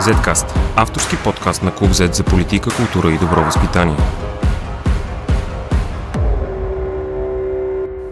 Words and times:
Zcast– 0.00 0.58
авторски 0.76 1.16
подкаст 1.24 1.62
на 1.62 1.74
Клуб 1.74 1.90
Z 1.90 2.12
за 2.12 2.24
политика, 2.24 2.70
култура 2.76 3.14
и 3.14 3.18
добро 3.18 3.44
възпитание. 3.44 3.96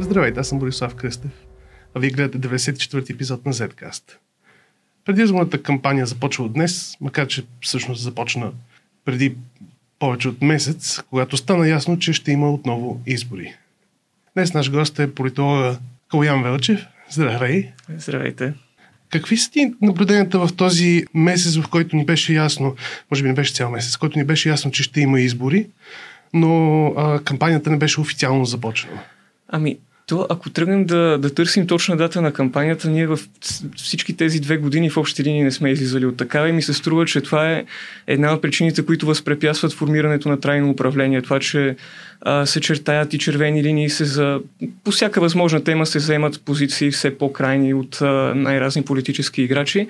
Здравейте, 0.01 0.40
аз 0.40 0.48
съм 0.48 0.59
Борислав 0.59 0.95
Кръстев, 0.95 1.30
а 1.95 2.01
вие 2.01 2.11
гледате 2.11 2.48
94-ти 2.48 3.12
епизод 3.12 3.46
на 3.46 3.53
Zcast. 3.53 4.03
Предизборната 5.04 5.62
кампания 5.62 6.06
започва 6.06 6.44
от 6.44 6.53
днес, 6.53 6.96
макар 7.01 7.26
че 7.26 7.44
всъщност 7.60 8.02
започна 8.02 8.52
преди 9.04 9.36
повече 9.98 10.28
от 10.28 10.42
месец, 10.42 11.02
когато 11.10 11.36
стана 11.36 11.68
ясно, 11.68 11.98
че 11.98 12.12
ще 12.12 12.32
има 12.32 12.52
отново 12.52 13.00
избори. 13.06 13.54
Днес 14.34 14.54
наш 14.54 14.70
гост 14.70 14.98
е 14.98 15.14
политолога 15.14 15.78
Калуян 16.10 16.42
Велчев. 16.42 16.86
Здравей! 17.10 17.73
Здравейте! 17.96 18.67
Какви 19.11 19.37
са 19.37 19.51
ти 19.51 19.73
наблюденията 19.83 20.38
в 20.38 20.57
този 20.57 21.05
месец, 21.15 21.57
в 21.57 21.69
който 21.69 21.97
ни 21.97 22.05
беше 22.05 22.35
ясно, 22.35 22.75
може 23.11 23.23
би 23.23 23.29
не 23.29 23.35
беше 23.35 23.55
цял 23.55 23.71
месец, 23.71 23.97
в 23.97 23.99
който 23.99 24.19
ни 24.19 24.25
беше 24.25 24.49
ясно, 24.49 24.71
че 24.71 24.83
ще 24.83 25.01
има 25.01 25.21
избори, 25.21 25.66
но 26.35 26.87
а, 26.87 27.21
кампанията 27.25 27.71
не 27.71 27.79
беше 27.79 28.01
официално 28.01 28.45
започнала? 28.45 28.99
Ами, 29.49 29.79
то, 30.09 30.27
ако 30.30 30.51
тръгнем 30.51 30.85
да, 30.85 31.19
да 31.19 31.35
търсим 31.35 31.67
точна 31.67 31.97
дата 31.97 32.23
на 32.23 32.33
кампанията, 32.33 32.91
ние 32.91 33.07
в 33.07 33.19
всички 33.77 34.16
тези 34.16 34.41
две 34.41 34.57
години 34.57 34.91
в 34.91 34.97
общи 34.97 35.25
линии 35.25 35.43
не 35.43 35.51
сме 35.51 35.71
излизали 35.71 36.07
от 36.07 36.16
такава 36.16 36.49
и 36.49 36.53
ми 36.53 36.62
се 36.62 36.75
струва, 36.75 37.07
че 37.07 37.21
това 37.21 37.53
е 37.53 37.65
една 38.07 38.35
от 38.35 38.43
причините, 38.43 38.87
които 38.87 39.07
възпрепятстват 39.07 39.73
формирането 39.73 40.29
на 40.29 40.41
трайно 40.41 40.71
управление. 40.71 41.23
Това, 41.23 41.41
че 41.41 41.77
а, 42.21 42.47
се 42.47 42.61
чертаят 42.61 43.15
и 43.15 43.19
червени 43.19 43.63
линии, 43.63 43.91
се 43.91 44.05
за, 44.05 44.41
по 44.85 44.91
всяка 44.91 45.21
възможна 45.21 45.65
тема 45.65 45.87
се 45.87 45.99
вземат 45.99 46.45
позиции 46.45 46.91
все 46.91 47.19
по-крайни 47.19 47.75
от 47.75 48.02
а, 48.02 48.33
най-разни 48.35 48.83
политически 48.83 49.43
играчи. 49.43 49.88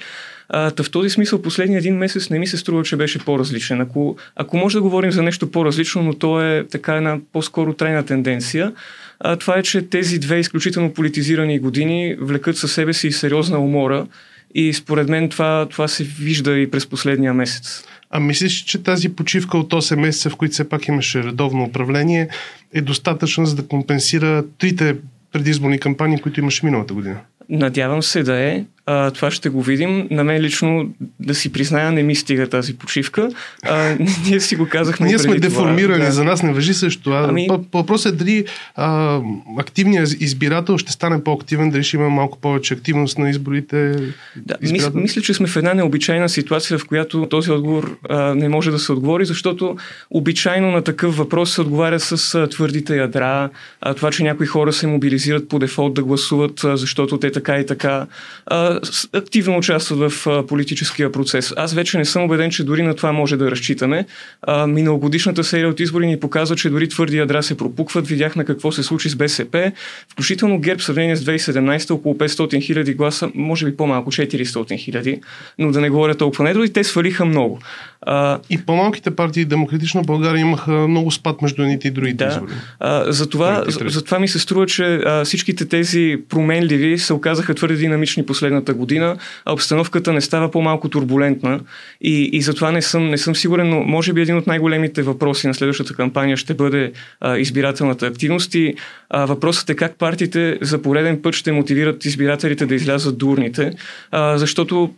А, 0.49 0.83
в 0.83 0.91
този 0.91 1.11
смисъл 1.11 1.43
последния 1.43 1.79
един 1.79 1.97
месец 1.97 2.31
не 2.31 2.39
ми 2.39 2.47
се 2.47 2.57
струва, 2.57 2.85
че 2.85 2.97
беше 2.97 3.19
по-различен. 3.19 3.81
Ако, 3.81 4.17
ако 4.37 4.57
може 4.57 4.77
да 4.77 4.83
говорим 4.83 5.13
за 5.13 5.23
нещо 5.23 5.51
по-различно, 5.51 6.03
но 6.03 6.15
то 6.15 6.43
е 6.43 6.65
така 6.71 6.95
една 6.95 7.19
по-скоро 7.33 7.73
трайна 7.73 8.07
тенденция, 8.07 8.73
а, 9.21 9.37
това 9.37 9.59
е, 9.59 9.63
че 9.63 9.83
тези 9.83 10.19
две 10.19 10.39
изключително 10.39 10.95
политизирани 10.95 11.59
години 11.59 12.17
влекат 12.21 12.57
със 12.57 12.73
себе 12.73 12.93
си 12.93 13.13
сериозна 13.13 13.59
умора 13.59 14.07
и 14.55 14.73
според 14.73 15.09
мен 15.09 15.29
това, 15.29 15.67
това 15.71 15.89
се 15.89 16.05
вижда 16.05 16.59
и 16.59 16.71
през 16.71 16.87
последния 16.87 17.35
месец. 17.35 17.85
А 18.11 18.21
мислиш, 18.21 18.65
че 18.65 18.83
тази 18.83 19.09
почивка 19.09 19.59
от 19.59 19.73
8 19.73 19.97
месеца, 19.97 20.31
в 20.31 20.37
които 20.37 20.53
все 20.53 20.69
пак 20.69 20.89
имаше 20.89 21.23
редовно 21.23 21.65
управление, 21.65 22.29
е 22.75 22.81
достатъчна 22.81 23.47
за 23.47 23.57
да 23.57 23.67
компенсира 23.67 24.45
трите 24.59 24.97
предизборни 25.33 25.79
кампании, 25.79 26.19
които 26.19 26.41
имаше 26.41 26.67
миналата 26.67 26.95
година? 26.95 27.17
Надявам 27.49 28.03
се 28.03 28.23
да 28.23 28.35
е. 28.35 28.65
А, 28.91 29.11
това 29.11 29.31
ще 29.31 29.49
го 29.49 29.63
видим. 29.63 30.09
На 30.11 30.25
мен 30.25 30.43
лично, 30.43 30.91
да 31.21 31.35
си 31.35 31.53
призная, 31.53 31.93
не 31.93 32.03
ми 32.03 32.15
стига 32.15 32.49
тази 32.49 32.77
почивка. 32.77 33.31
А, 33.63 33.97
ние 34.27 34.41
си 34.41 34.57
го 34.57 34.69
казахме. 34.69 35.07
Ние 35.07 35.19
сме 35.19 35.39
деформирани, 35.39 36.05
да. 36.05 36.13
за 36.13 36.25
нас 36.25 36.43
не 36.43 36.53
въжи 36.53 36.75
също. 36.75 37.11
А, 37.11 37.27
ами... 37.29 37.49
Въпросът 37.75 38.13
е 38.13 38.17
дали 38.17 38.45
а, 38.77 39.21
активният 39.59 40.21
избирател 40.21 40.79
ще 40.79 40.93
стане 40.93 41.25
по-активен, 41.25 41.71
дали 41.71 41.83
ще 41.83 41.97
има 41.97 42.11
малко 42.11 42.39
повече 42.39 42.75
активност 42.75 43.19
на 43.19 43.31
изборите. 43.31 43.97
Да, 44.37 44.57
мисля, 44.63 44.91
мисля, 44.95 45.23
че 45.23 45.35
сме 45.35 45.47
в 45.47 45.57
една 45.57 45.75
необичайна 45.75 46.29
ситуация, 46.29 46.79
в 46.79 46.87
която 46.87 47.27
този 47.27 47.51
отговор 47.51 47.97
а, 48.09 48.35
не 48.35 48.49
може 48.49 48.71
да 48.71 48.79
се 48.79 48.93
отговори, 48.93 49.25
защото 49.25 49.77
обичайно 50.11 50.71
на 50.71 50.83
такъв 50.83 51.17
въпрос 51.17 51.55
се 51.55 51.61
отговаря 51.61 52.01
с 52.01 52.35
а, 52.35 52.49
твърдите 52.49 52.97
ядра, 52.97 53.51
а, 53.81 53.95
това, 53.95 54.11
че 54.11 54.23
някои 54.23 54.47
хора 54.47 54.73
се 54.73 54.87
мобилизират 54.87 55.49
по 55.49 55.59
дефолт 55.59 55.95
да 55.95 56.03
гласуват, 56.03 56.65
а, 56.65 56.77
защото 56.77 57.19
те 57.19 57.33
така 57.33 57.59
и 57.59 57.67
така. 57.67 58.07
А, 58.47 58.78
активно 59.13 59.57
участват 59.59 60.13
в 60.13 60.27
а, 60.27 60.47
политическия 60.47 61.13
процес. 61.13 61.55
Аз 61.57 61.75
вече 61.75 61.99
не 61.99 62.05
съм 62.05 62.23
убеден, 62.23 62.51
че 62.51 62.65
дори 62.65 62.83
на 62.83 62.95
това 62.95 63.13
може 63.13 63.37
да 63.37 63.51
разчитаме. 63.51 64.07
А, 64.43 64.67
миналогодишната 64.67 65.45
серия 65.45 65.69
от 65.69 65.81
избори 65.81 66.07
ни 66.07 66.21
показва, 66.21 66.57
че 66.57 66.71
дори 66.71 66.89
твърди 66.89 67.17
ядра 67.17 67.43
се 67.43 67.57
пропукват. 67.57 68.07
Видяхме 68.07 68.45
какво 68.45 68.73
се 68.73 68.83
случи 68.83 69.09
с 69.09 69.17
БСП, 69.17 69.73
включително 70.13 70.61
ГЕРБ 70.61 70.81
в 70.81 70.85
сравнение 70.85 71.17
с 71.17 71.25
2017 71.25 71.91
около 71.91 72.15
500 72.15 72.63
хиляди 72.63 72.95
гласа, 72.95 73.31
може 73.35 73.67
би 73.67 73.77
по-малко 73.77 74.13
400 74.13 74.79
хиляди, 74.79 75.21
но 75.59 75.73
да 75.73 75.81
не 75.81 75.91
говоря 75.91 76.15
толкова 76.15 76.45
недро 76.45 76.65
и 76.65 76.73
те 76.73 76.85
свалиха 76.85 77.25
много. 77.25 77.59
А, 78.03 78.39
и 78.51 78.59
по-малките 78.59 79.11
партии 79.11 79.45
Демократична 79.45 80.03
България 80.03 80.41
имаха 80.41 80.73
много 80.73 81.11
спад 81.11 81.43
между 81.43 81.63
едните 81.63 81.89
и 81.89 81.91
другите 81.91 82.25
да, 82.25 82.31
избори. 82.31 82.53
А, 82.81 83.13
за, 83.13 83.29
това, 83.29 83.65
за, 83.69 83.89
за 83.89 84.05
това 84.05 84.19
ми 84.19 84.29
се 84.29 84.39
струва, 84.39 84.67
че 84.67 84.85
а, 84.85 85.25
всичките 85.25 85.69
тези 85.69 86.17
променливи 86.29 86.99
се 86.99 87.13
оказаха 87.13 87.55
твърде 87.55 87.77
динамични 87.77 88.27
последната 88.27 88.75
година, 88.75 89.17
а 89.45 89.53
обстановката 89.53 90.13
не 90.13 90.21
става 90.21 90.51
по-малко 90.51 90.89
турбулентна. 90.89 91.61
И, 92.01 92.31
и 92.33 92.43
затова 92.43 92.73
не 92.73 92.83
съм, 92.83 93.11
не 93.11 93.19
съм 93.19 93.37
сигурен, 93.37 93.69
но 93.69 93.81
може 93.81 94.13
би 94.13 94.21
един 94.21 94.37
от 94.37 94.47
най-големите 94.47 95.03
въпроси 95.03 95.47
на 95.47 95.55
следващата 95.55 95.95
кампания 95.95 96.37
ще 96.37 96.55
бъде 96.55 96.93
а, 97.21 97.39
избирателната 97.39 98.07
активност. 98.07 98.55
И 98.55 98.75
а, 99.11 99.27
въпросът 99.27 99.71
е 99.71 99.77
как 99.77 99.99
партиите 99.99 100.59
за 100.61 100.83
пореден 100.83 101.23
път 101.23 101.35
ще 101.35 101.53
мотивират 101.53 102.05
избирателите 102.05 102.67
да 102.67 102.75
излязат 102.75 103.19
до 103.19 103.29
урните, 103.29 103.73
а, 104.11 104.39
защото 104.39 104.91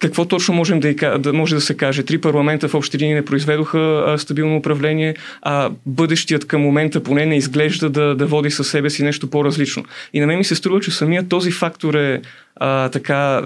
какво 0.00 0.24
точно 0.24 0.54
можем 0.54 0.80
да, 0.80 1.18
да, 1.18 1.32
може 1.32 1.54
да 1.54 1.60
се 1.60 1.76
каже? 1.76 2.02
Три 2.02 2.18
парламента 2.18 2.68
в 2.68 2.74
общи 2.74 2.98
линии 2.98 3.14
не 3.14 3.24
произведоха 3.24 4.04
а, 4.06 4.18
стабилно 4.18 4.56
управление, 4.56 5.14
а 5.42 5.70
бъдещият 5.86 6.46
към 6.46 6.62
момента 6.62 7.02
поне 7.02 7.26
не 7.26 7.36
изглежда 7.36 7.90
да, 7.90 8.14
да 8.14 8.26
води 8.26 8.50
със 8.50 8.68
себе 8.68 8.90
си 8.90 9.04
нещо 9.04 9.30
по-различно. 9.30 9.84
И 10.12 10.20
на 10.20 10.26
мен 10.26 10.38
ми 10.38 10.44
се 10.44 10.54
струва, 10.54 10.80
че 10.80 10.90
самият 10.90 11.28
този 11.28 11.50
фактор 11.50 11.94
е 11.94 12.22
а, 12.56 12.88
така 12.88 13.42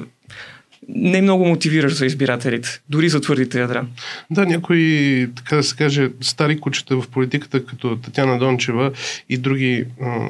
не 0.88 1.22
много 1.22 1.44
мотивираш 1.44 1.94
за 1.94 2.06
избирателите, 2.06 2.80
дори 2.88 3.08
за 3.08 3.20
твърдите 3.20 3.60
ядра. 3.60 3.86
Да, 4.30 4.46
някои, 4.46 5.28
така 5.36 5.56
да 5.56 5.62
се 5.62 5.76
каже, 5.76 6.10
стари 6.20 6.60
кучета 6.60 6.96
в 6.96 7.08
политиката, 7.08 7.66
като 7.66 7.96
Татьяна 7.96 8.38
Дончева 8.38 8.92
и 9.28 9.36
други, 9.36 9.84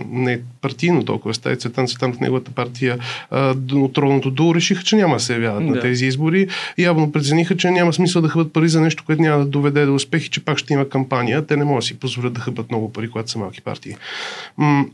не 0.07 0.41
партийно 0.61 1.05
толкова, 1.05 1.35
стаи 1.35 1.57
Цветан 1.57 1.87
Цветан 1.87 2.13
в 2.13 2.21
неговата 2.21 2.51
партия, 2.51 2.99
от 3.73 3.99
родното 3.99 4.31
долу 4.31 4.55
решиха, 4.55 4.83
че 4.83 4.97
няма 4.97 5.17
да 5.17 5.21
се 5.21 5.33
явяват 5.33 5.67
да. 5.67 5.75
на 5.75 5.81
тези 5.81 6.07
избори. 6.07 6.49
Явно 6.79 7.13
прецениха, 7.13 7.57
че 7.57 7.71
няма 7.71 7.93
смисъл 7.93 8.23
да 8.23 8.29
хъбат 8.29 8.53
пари 8.53 8.69
за 8.69 8.81
нещо, 8.81 9.05
което 9.07 9.23
няма 9.23 9.39
да 9.39 9.51
доведе 9.51 9.87
до 9.87 9.95
успехи, 9.95 10.29
че 10.31 10.45
пак 10.45 10.59
ще 10.59 10.73
има 10.73 10.89
кампания. 10.89 11.47
Те 11.47 11.57
не 11.57 11.65
могат 11.65 11.83
да 11.83 11.87
си 11.87 11.99
позволят 11.99 12.33
да 12.33 12.41
хъбат 12.41 12.71
много 12.71 12.93
пари, 12.93 13.11
когато 13.11 13.31
са 13.31 13.39
малки 13.39 13.63
партии. 13.63 13.97
М- 14.57 14.87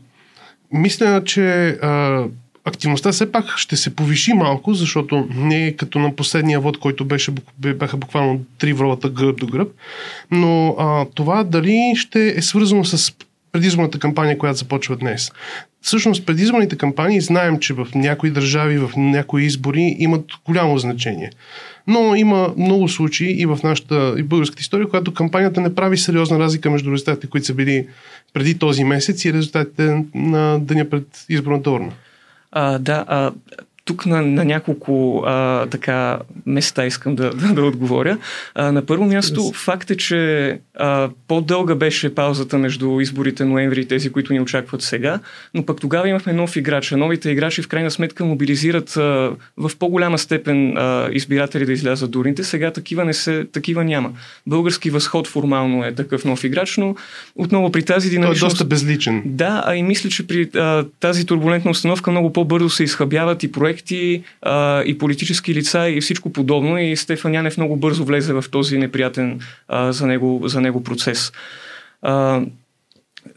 мисля, 0.73 1.23
че 1.25 1.67
а, 1.67 2.25
активността 2.65 3.11
все 3.11 3.31
пак 3.31 3.57
ще 3.57 3.77
се 3.77 3.95
повиши 3.95 4.33
малко, 4.33 4.73
защото 4.73 5.27
не 5.35 5.67
е 5.67 5.75
като 5.75 5.99
на 5.99 6.15
последния 6.15 6.59
вод, 6.59 6.77
който 6.77 7.05
беше, 7.05 7.31
бяха 7.57 7.97
буквално 7.97 8.41
три 8.57 8.73
вролата 8.73 9.09
гръб 9.09 9.39
до 9.39 9.47
гръб, 9.47 9.69
но 10.31 10.75
а, 10.79 11.05
това 11.15 11.43
дали 11.43 11.93
ще 11.95 12.27
е 12.37 12.41
свързано 12.41 12.85
с 12.85 13.13
предизборната 13.51 13.99
кампания, 13.99 14.37
която 14.37 14.59
започва 14.59 14.95
днес. 14.95 15.31
Всъщност 15.81 16.25
предизборните 16.25 16.77
кампании 16.77 17.21
знаем, 17.21 17.59
че 17.59 17.73
в 17.73 17.87
някои 17.95 18.31
държави, 18.31 18.77
в 18.77 18.91
някои 18.95 19.43
избори 19.43 19.95
имат 19.99 20.25
голямо 20.45 20.77
значение. 20.77 21.31
Но 21.87 22.15
има 22.15 22.53
много 22.57 22.89
случаи 22.89 23.41
и 23.41 23.45
в 23.45 23.59
нашата 23.63 24.15
и 24.17 24.23
българската 24.23 24.61
история, 24.61 24.87
когато 24.87 25.13
кампанията 25.13 25.61
не 25.61 25.75
прави 25.75 25.97
сериозна 25.97 26.39
разлика 26.39 26.71
между 26.71 26.91
резултатите, 26.91 27.27
които 27.27 27.45
са 27.45 27.53
били 27.53 27.87
преди 28.33 28.57
този 28.57 28.83
месец 28.83 29.25
и 29.25 29.33
резултатите 29.33 30.03
на 30.15 30.59
деня 30.59 30.89
пред 30.89 31.25
изборната 31.29 31.71
урна. 31.71 31.91
А, 32.51 32.79
да, 32.79 33.05
а, 33.07 33.33
тук 33.91 34.05
на, 34.05 34.21
на 34.21 34.45
няколко 34.45 35.23
а, 35.25 35.65
така 35.65 36.19
места 36.45 36.85
искам 36.85 37.15
да, 37.15 37.29
да, 37.29 37.53
да 37.53 37.63
отговоря. 37.63 38.17
А, 38.55 38.71
на 38.71 38.85
първо 38.85 39.05
място, 39.05 39.51
факт 39.55 39.91
е, 39.91 39.97
че 39.97 40.59
а, 40.75 41.09
по-дълга 41.27 41.75
беше 41.75 42.15
паузата 42.15 42.57
между 42.57 42.99
изборите 42.99 43.45
ноември 43.45 43.81
и 43.81 43.85
тези, 43.85 44.09
които 44.09 44.33
ни 44.33 44.39
очакват 44.39 44.81
сега, 44.81 45.19
но 45.53 45.65
пък 45.65 45.81
тогава 45.81 46.09
имахме 46.09 46.33
нов 46.33 46.55
играч. 46.55 46.91
Новите 46.91 47.29
играчи 47.29 47.61
в 47.61 47.67
крайна 47.67 47.91
сметка 47.91 48.25
мобилизират 48.25 48.97
а, 48.97 49.31
в 49.57 49.71
по-голяма 49.79 50.17
степен 50.17 50.77
а, 50.77 51.09
избиратели 51.11 51.65
да 51.65 51.71
излязат 51.71 52.11
дурните. 52.11 52.43
Сега 52.43 52.71
такива, 52.71 53.05
не 53.05 53.13
се, 53.13 53.45
такива 53.51 53.83
няма. 53.83 54.11
Български 54.47 54.89
възход 54.89 55.27
формално 55.27 55.85
е 55.85 55.95
такъв 55.95 56.25
нов 56.25 56.43
играч, 56.43 56.77
но 56.77 56.95
отново 57.35 57.71
при 57.71 57.83
тази 57.83 58.09
динамичност... 58.09 58.39
Той 58.39 58.47
е 58.47 58.49
доста 58.49 58.65
безличен. 58.65 59.21
Да, 59.25 59.63
а 59.65 59.75
и 59.75 59.83
мисля, 59.83 60.09
че 60.09 60.27
при 60.27 60.49
а, 60.55 60.85
тази 60.99 61.25
турбулентна 61.25 61.71
установка 61.71 62.11
много 62.11 62.33
по-бързо 62.33 62.69
се 62.69 62.83
изхъбяват 62.83 63.43
и 63.43 63.51
проекти 63.51 63.80
проекти 63.81 64.23
а, 64.41 64.83
и 64.83 64.97
политически 64.97 65.53
лица 65.53 65.89
и 65.89 66.01
всичко 66.01 66.33
подобно. 66.33 66.77
И 66.77 66.95
Стефан 66.95 67.33
Янев 67.33 67.57
много 67.57 67.75
бързо 67.75 68.05
влезе 68.05 68.33
в 68.33 68.45
този 68.51 68.77
неприятен 68.77 69.39
а, 69.67 69.91
за, 69.91 70.07
него, 70.07 70.41
за 70.45 70.61
него 70.61 70.83
процес. 70.83 71.31
А, 72.01 72.41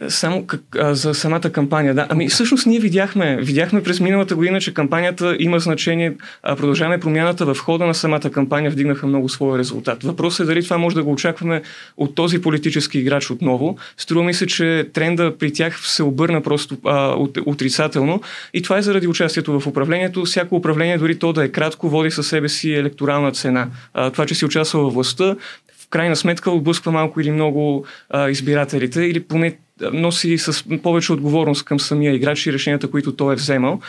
Само 0.09 0.47
как, 0.47 0.61
а, 0.79 0.95
за 0.95 1.15
самата 1.15 1.41
кампания, 1.41 1.95
да. 1.95 2.07
Ами 2.11 2.29
всъщност 2.29 2.67
ние 2.67 2.79
видяхме, 2.79 3.37
видяхме 3.37 3.83
през 3.83 4.01
миналата 4.01 4.37
година, 4.37 4.61
че 4.61 4.75
кампанията 4.75 5.37
има 5.39 5.59
значение. 5.59 6.15
А, 6.43 6.57
продължаваме 6.57 7.01
промяната 7.01 7.55
в 7.55 7.59
хода 7.59 7.87
на 7.87 7.95
самата 7.95 8.31
кампания, 8.33 8.71
вдигнаха 8.71 9.07
много 9.07 9.29
своя 9.29 9.59
резултат. 9.59 10.03
Въпросът 10.03 10.45
е 10.45 10.47
дали 10.47 10.65
това 10.65 10.79
може 10.79 10.95
да 10.95 11.03
го 11.03 11.13
очакваме 11.13 11.63
от 11.97 12.15
този 12.15 12.41
политически 12.41 12.99
играч 12.99 13.31
отново. 13.31 13.77
Струва 13.97 14.25
ми 14.25 14.35
се, 14.35 14.47
че 14.47 14.89
тренда 14.93 15.39
при 15.39 15.53
тях 15.53 15.81
се 15.81 16.03
обърна 16.03 16.43
просто 16.43 16.77
а, 16.85 17.09
от, 17.09 17.39
отрицателно 17.47 18.21
и 18.55 18.63
това 18.63 18.79
е 18.79 18.83
заради 18.83 19.07
участието 19.07 19.61
в 19.61 19.67
управлението. 19.67 20.25
Всяко 20.25 20.57
управление, 20.57 20.99
дори 20.99 21.19
то 21.19 21.33
да 21.33 21.45
е 21.45 21.49
кратко, 21.49 21.89
води 21.89 22.11
със 22.11 22.29
себе 22.29 22.49
си 22.49 22.73
електорална 22.73 23.33
цена. 23.33 23.69
А, 23.95 24.11
това, 24.11 24.27
че 24.27 24.35
си 24.35 24.45
участвал 24.45 24.83
във 24.83 24.95
властта, 24.95 25.37
в 25.85 25.89
крайна 25.89 26.17
сметка 26.17 26.51
отблъсква 26.51 26.93
малко 26.93 27.21
или 27.21 27.31
много 27.31 27.87
а, 28.11 28.31
избирателите, 28.31 29.03
или 29.03 29.21
поне 29.21 29.57
носи 29.93 30.39
с 30.39 30.65
повече 30.83 31.13
отговорност 31.13 31.65
към 31.65 31.81
самия 31.81 32.15
играч 32.15 32.47
и 32.47 32.53
решенията, 32.53 32.91
които 32.91 33.17
той 33.17 33.33
е 33.33 33.37
вземал. 33.37 33.81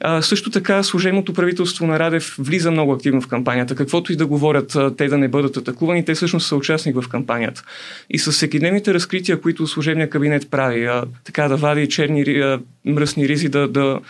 А, 0.00 0.22
също 0.22 0.50
така 0.50 0.82
служебното 0.82 1.32
правителство 1.32 1.86
на 1.86 1.98
Радев 1.98 2.36
влиза 2.38 2.70
много 2.70 2.92
активно 2.92 3.20
в 3.20 3.28
кампанията. 3.28 3.74
Каквото 3.74 4.12
и 4.12 4.16
да 4.16 4.26
говорят 4.26 4.76
те 4.96 5.08
да 5.08 5.18
не 5.18 5.28
бъдат 5.28 5.56
атакувани, 5.56 6.04
те 6.04 6.14
всъщност 6.14 6.46
са 6.46 6.56
участник 6.56 7.00
в 7.02 7.08
кампанията. 7.08 7.62
И 8.10 8.18
с 8.18 8.32
всекидневните 8.32 8.94
разкрития, 8.94 9.40
които 9.40 9.66
служебният 9.66 10.10
кабинет 10.10 10.50
прави, 10.50 10.84
а, 10.84 11.04
така 11.24 11.48
да 11.48 11.56
вади 11.56 11.88
черни 11.88 12.22
а, 12.22 12.60
мръсни 12.84 13.28
ризи, 13.28 13.48
да, 13.48 13.68
да 13.68 14.00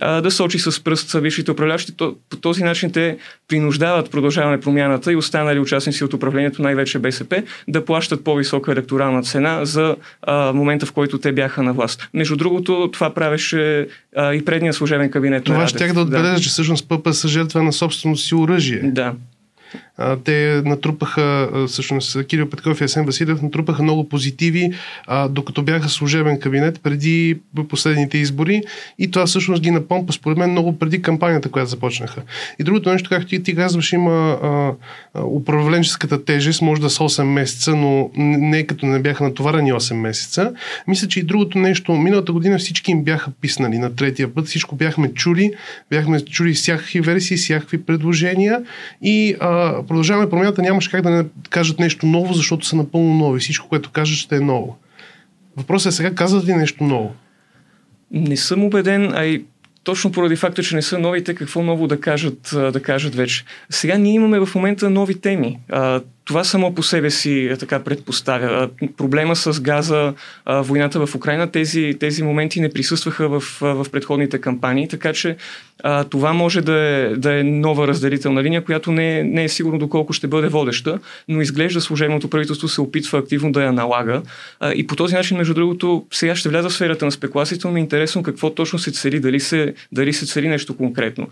а, 0.00 0.20
да 0.20 0.30
сочи 0.30 0.58
с 0.58 0.84
пръст 0.84 1.12
висшите 1.12 1.50
управляващи. 1.50 1.96
То, 1.96 2.14
по 2.30 2.36
този 2.36 2.64
начин 2.64 2.92
те 2.92 3.16
принуждават 3.48 4.10
продължаване 4.10 4.60
промяната 4.60 5.12
и 5.12 5.16
останали 5.16 5.58
участници 5.58 6.04
от 6.04 6.14
управлението, 6.14 6.62
най-вече 6.62 6.98
БСП, 6.98 7.42
да 7.68 7.84
плащат 7.84 8.24
по-висока 8.24 8.72
електорална 8.72 9.22
цена 9.22 9.64
за 9.64 9.96
а, 10.22 10.52
момента, 10.52 10.86
в 10.86 10.92
който 10.92 11.18
те 11.18 11.32
бяха 11.32 11.62
на 11.62 11.72
власт. 11.72 12.08
Между 12.14 12.36
другото, 12.36 12.90
това 12.92 13.14
правеше 13.14 13.88
а, 14.16 14.34
и 14.34 14.44
предния 14.44 14.72
служебен 14.72 15.10
кабинет. 15.10 15.44
Това 15.44 15.66
ще 15.66 15.92
да 15.92 16.00
отбележа, 16.00 16.34
да. 16.34 16.40
че 16.40 16.48
всъщност 16.48 16.88
ПП 16.88 17.12
са 17.12 17.28
жертва 17.28 17.62
на 17.62 17.72
собствено 17.72 18.16
си 18.16 18.34
оръжие. 18.34 18.80
Да. 18.82 19.14
Те 20.24 20.62
натрупаха, 20.64 21.50
всъщност 21.68 22.26
Кирил 22.26 22.50
Петков 22.50 22.80
и 22.80 22.84
Есен 22.84 23.04
Василев 23.04 23.42
натрупаха 23.42 23.82
много 23.82 24.08
позитиви, 24.08 24.72
а, 25.06 25.28
докато 25.28 25.62
бяха 25.62 25.88
служебен 25.88 26.40
кабинет 26.40 26.80
преди 26.82 27.38
последните 27.68 28.18
избори 28.18 28.62
и 28.98 29.10
това 29.10 29.26
всъщност 29.26 29.62
ги 29.62 29.70
напомпа 29.70 30.12
според 30.12 30.38
мен 30.38 30.50
много 30.50 30.78
преди 30.78 31.02
кампанията, 31.02 31.50
която 31.50 31.70
започнаха. 31.70 32.22
И 32.58 32.64
другото 32.64 32.92
нещо, 32.92 33.10
както 33.10 33.28
ти, 33.28 33.42
ти 33.42 33.54
казваш, 33.54 33.92
има 33.92 34.38
а, 34.42 34.72
управленческата 35.24 36.24
тежест, 36.24 36.62
може 36.62 36.82
да 36.82 36.90
са 36.90 37.02
8 37.02 37.22
месеца, 37.22 37.76
но 37.76 38.10
не 38.16 38.66
като 38.66 38.86
не 38.86 38.98
бяха 38.98 39.24
натоварени 39.24 39.72
8 39.72 39.94
месеца. 39.94 40.52
Мисля, 40.88 41.08
че 41.08 41.20
и 41.20 41.22
другото 41.22 41.58
нещо, 41.58 41.92
миналата 41.92 42.32
година 42.32 42.58
всички 42.58 42.90
им 42.90 43.04
бяха 43.04 43.30
писнали 43.40 43.78
на 43.78 43.96
третия 43.96 44.34
път, 44.34 44.46
всичко 44.46 44.76
бяхме 44.76 45.14
чули, 45.14 45.52
бяхме 45.90 46.20
чули 46.20 46.52
всякакви 46.52 47.00
версии, 47.00 47.36
всякакви 47.36 47.82
предложения 47.82 48.62
и 49.02 49.36
а, 49.40 49.81
продължаваме 49.86 50.30
промяната 50.30 50.62
нямаше 50.62 50.90
как 50.90 51.02
да 51.02 51.10
не 51.10 51.24
кажат 51.50 51.78
нещо 51.78 52.06
ново, 52.06 52.34
защото 52.34 52.66
са 52.66 52.76
напълно 52.76 53.14
нови. 53.14 53.40
Всичко, 53.40 53.68
което 53.68 53.90
кажат, 53.90 54.16
ще 54.16 54.36
е 54.36 54.40
ново. 54.40 54.78
Въпросът 55.56 55.92
е 55.92 55.96
сега, 55.96 56.14
казват 56.14 56.46
ли 56.46 56.54
нещо 56.54 56.84
ново? 56.84 57.14
Не 58.10 58.36
съм 58.36 58.64
убеден, 58.64 59.12
а 59.14 59.24
и 59.24 59.44
точно 59.84 60.12
поради 60.12 60.36
факта, 60.36 60.62
че 60.62 60.74
не 60.74 60.82
са 60.82 60.98
новите, 60.98 61.34
какво 61.34 61.62
ново 61.62 61.86
да 61.86 62.00
кажат, 62.00 62.50
да 62.72 62.82
кажат 62.82 63.14
вече. 63.14 63.44
Сега 63.70 63.98
ние 63.98 64.14
имаме 64.14 64.46
в 64.46 64.54
момента 64.54 64.90
нови 64.90 65.20
теми 65.20 65.58
това 66.24 66.44
само 66.44 66.74
по 66.74 66.82
себе 66.82 67.10
си 67.10 67.46
е 67.46 67.56
така 67.56 67.78
предпоставя. 67.78 68.68
Проблема 68.96 69.36
с 69.36 69.60
газа, 69.60 70.14
войната 70.46 71.06
в 71.06 71.14
Украина, 71.14 71.50
тези, 71.50 71.96
тези 72.00 72.22
моменти 72.22 72.60
не 72.60 72.72
присъстваха 72.72 73.28
в, 73.28 73.40
в 73.60 73.86
предходните 73.92 74.40
кампании, 74.40 74.88
така 74.88 75.12
че 75.12 75.36
това 76.10 76.32
може 76.32 76.60
да 76.60 76.78
е, 76.78 77.16
да 77.16 77.38
е 77.38 77.42
нова 77.42 77.88
разделителна 77.88 78.42
линия, 78.42 78.64
която 78.64 78.92
не 78.92 79.22
не 79.22 79.44
е 79.44 79.48
сигурно 79.48 79.78
доколко 79.78 80.12
ще 80.12 80.26
бъде 80.26 80.48
водеща, 80.48 80.98
но 81.28 81.40
изглежда 81.40 81.80
служебното 81.80 82.30
правителство 82.30 82.68
се 82.68 82.80
опитва 82.80 83.18
активно 83.18 83.52
да 83.52 83.64
я 83.64 83.72
налага. 83.72 84.22
И 84.74 84.86
по 84.86 84.96
този 84.96 85.14
начин, 85.14 85.36
между 85.36 85.54
другото, 85.54 86.06
сега 86.10 86.36
ще 86.36 86.48
вляза 86.48 86.68
в 86.68 86.72
сферата 86.72 87.04
на 87.04 87.12
спекулацията, 87.12 87.68
но 87.68 87.74
ми 87.74 87.80
е 87.80 87.82
интересно 87.82 88.22
какво 88.22 88.50
точно 88.50 88.78
се 88.78 88.92
цели, 88.92 89.20
дали 89.20 89.40
се, 89.40 89.74
дали 89.92 90.12
се 90.12 90.26
цели 90.26 90.48
нещо 90.48 90.76
конкретно. 90.76 91.28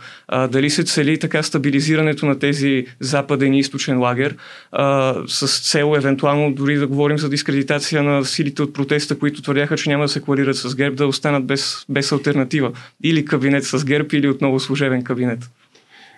Дали 0.48 0.70
се 0.70 0.84
цели 0.84 1.18
така 1.18 1.42
стабилизирането 1.42 2.26
на 2.26 2.38
тези 2.38 2.86
западен 3.00 3.54
и 3.54 3.58
източен 3.58 3.98
лагер, 3.98 4.36
а, 4.80 5.14
с 5.26 5.70
цел 5.70 5.94
евентуално 5.96 6.52
дори 6.52 6.76
да 6.76 6.86
говорим 6.86 7.18
за 7.18 7.28
дискредитация 7.28 8.02
на 8.02 8.24
силите 8.24 8.62
от 8.62 8.72
протеста, 8.72 9.18
които 9.18 9.42
твърдяха, 9.42 9.76
че 9.76 9.90
няма 9.90 10.04
да 10.04 10.08
се 10.08 10.20
коалират 10.20 10.56
с 10.56 10.74
ГЕРБ, 10.74 10.96
да 10.96 11.06
останат 11.06 11.44
без, 11.44 11.84
без 11.88 12.12
альтернатива. 12.12 12.72
Или 13.04 13.24
кабинет 13.24 13.64
с 13.64 13.84
ГЕРБ, 13.84 14.08
или 14.12 14.28
отново 14.28 14.60
служебен 14.60 15.04
кабинет. 15.04 15.50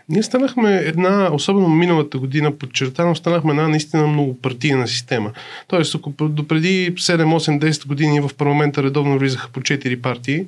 Ние 0.08 0.22
станахме 0.22 0.76
една, 0.76 1.28
особено 1.32 1.68
миналата 1.68 2.18
година, 2.18 2.52
подчертано, 2.58 3.14
станахме 3.14 3.50
една 3.50 3.68
наистина 3.68 4.06
многопартийна 4.06 4.88
система. 4.88 5.32
Тоест, 5.68 5.94
ако 5.94 6.10
допреди 6.28 6.94
7, 6.94 7.24
8, 7.24 7.58
10 7.58 7.86
години 7.86 8.20
в 8.20 8.30
парламента 8.38 8.82
редовно 8.82 9.18
влизаха 9.18 9.48
по 9.52 9.60
4 9.60 10.00
партии 10.00 10.46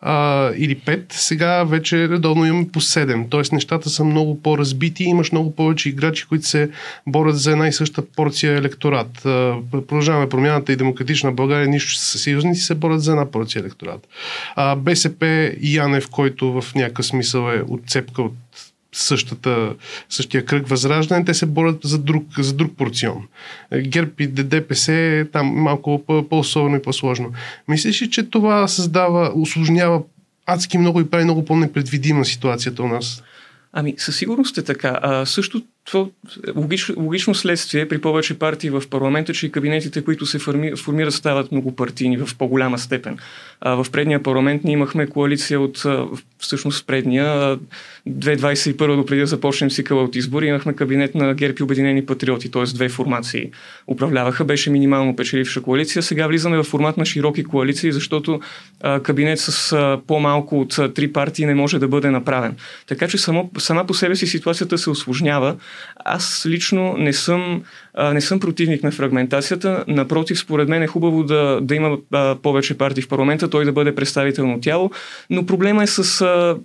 а, 0.00 0.50
или 0.56 0.76
5, 0.76 1.04
сега 1.10 1.64
вече 1.64 2.08
редовно 2.08 2.46
имаме 2.46 2.68
по 2.72 2.80
7. 2.80 3.30
Тоест, 3.30 3.52
нещата 3.52 3.90
са 3.90 4.04
много 4.04 4.42
по-разбити, 4.42 5.04
имаш 5.04 5.32
много 5.32 5.56
повече 5.56 5.88
играчи, 5.88 6.26
които 6.28 6.46
се 6.46 6.70
борят 7.06 7.38
за 7.38 7.52
една 7.52 7.68
и 7.68 7.72
съща 7.72 8.02
порция 8.06 8.56
електорат. 8.56 9.26
А, 9.26 9.56
продължаваме 9.70 10.28
промяната 10.28 10.72
и 10.72 10.76
демократична 10.76 11.32
България, 11.32 11.68
нищо 11.68 11.94
са 11.94 12.18
съюзници, 12.18 12.62
се 12.62 12.74
борят 12.74 13.02
за 13.02 13.10
една 13.10 13.30
порция 13.30 13.60
електорат. 13.60 14.08
А, 14.56 14.76
БСП 14.76 15.52
Янев, 15.60 16.10
който 16.10 16.60
в 16.60 16.74
някакъв 16.74 17.06
смисъл 17.06 17.50
е 17.50 17.62
отцепка 17.68 18.22
от 18.22 18.34
същата, 18.94 19.74
същия 20.08 20.44
кръг 20.44 20.68
възраждане, 20.68 21.24
те 21.24 21.34
се 21.34 21.46
борят 21.46 21.78
за 21.84 21.98
друг, 21.98 22.24
за 22.38 22.52
друг 22.52 22.76
порцион. 22.76 23.26
ГЕРБ 23.82 24.10
и 24.18 24.26
ДПС 24.26 24.92
е 24.92 25.24
там 25.24 25.46
малко 25.46 26.04
по-особено 26.30 26.76
и 26.76 26.82
по-сложно. 26.82 27.32
Мислиш 27.68 28.02
ли, 28.02 28.10
че 28.10 28.30
това 28.30 28.68
създава, 28.68 29.32
осложнява 29.34 30.02
адски 30.46 30.78
много 30.78 31.00
и 31.00 31.10
прави 31.10 31.24
много 31.24 31.44
по-непредвидима 31.44 32.24
ситуацията 32.24 32.82
у 32.82 32.88
нас? 32.88 33.22
Ами, 33.72 33.94
със 33.98 34.16
сигурност 34.16 34.58
е 34.58 34.64
така. 34.64 34.98
А, 35.02 35.26
също 35.26 35.62
това 35.84 36.06
логично, 36.56 36.94
логично 36.98 37.34
следствие 37.34 37.88
при 37.88 38.00
повече 38.00 38.38
партии 38.38 38.70
в 38.70 38.82
парламента, 38.90 39.34
че 39.34 39.46
и 39.46 39.52
кабинетите, 39.52 40.04
които 40.04 40.26
се 40.26 40.38
форми, 40.38 40.76
формират, 40.76 41.14
стават 41.14 41.52
многопартийни 41.52 42.16
в 42.16 42.36
по-голяма 42.38 42.78
степен. 42.78 43.18
А, 43.60 43.84
в 43.84 43.90
предния 43.90 44.22
парламент 44.22 44.64
ние 44.64 44.72
имахме 44.72 45.06
коалиция 45.06 45.60
от, 45.60 45.86
всъщност 46.38 46.86
предния, 46.86 47.58
2021 48.08 48.96
до 48.96 49.06
преди 49.06 49.20
да 49.20 49.26
започнем 49.26 49.70
цикъла 49.70 50.02
от 50.02 50.16
избори, 50.16 50.46
имахме 50.46 50.74
кабинет 50.74 51.14
на 51.14 51.34
ГЕРБ 51.34 51.54
и 51.60 51.62
Обединени 51.62 52.06
патриоти, 52.06 52.50
т.е. 52.50 52.62
две 52.62 52.88
формации 52.88 53.50
управляваха, 53.86 54.44
беше 54.44 54.70
минимално 54.70 55.16
печеливша 55.16 55.62
коалиция. 55.62 56.02
Сега 56.02 56.26
влизаме 56.26 56.56
в 56.56 56.64
формат 56.64 56.96
на 56.96 57.04
широки 57.06 57.44
коалиции, 57.44 57.92
защото 57.92 58.40
а, 58.80 59.00
кабинет 59.00 59.38
с 59.38 59.72
а, 59.72 60.00
по-малко 60.06 60.60
от 60.60 60.78
а, 60.78 60.94
три 60.94 61.12
партии 61.12 61.46
не 61.46 61.54
може 61.54 61.78
да 61.78 61.88
бъде 61.88 62.10
направен. 62.10 62.56
Така 62.86 63.08
че 63.08 63.18
само, 63.18 63.50
сама 63.58 63.86
по 63.86 63.94
себе 63.94 64.16
си 64.16 64.26
ситуацията 64.26 64.78
се 64.78 64.90
осложнява 64.90 65.56
аз 65.96 66.46
лично 66.46 66.94
не 66.98 67.12
съм, 67.12 67.62
а, 67.94 68.14
не 68.14 68.20
съм 68.20 68.40
противник 68.40 68.82
на 68.82 68.90
фрагментацията. 68.90 69.84
Напротив, 69.88 70.38
според 70.38 70.68
мен 70.68 70.82
е 70.82 70.86
хубаво 70.86 71.24
да, 71.24 71.58
да 71.62 71.74
има 71.74 71.98
а, 72.12 72.34
повече 72.34 72.78
партии 72.78 73.02
в 73.02 73.08
парламента, 73.08 73.50
той 73.50 73.64
да 73.64 73.72
бъде 73.72 73.94
представително 73.94 74.60
тяло, 74.60 74.90
но 75.30 75.46
проблема 75.46 75.82
е 75.82 75.86
с 75.86 76.20
а, 76.20 76.56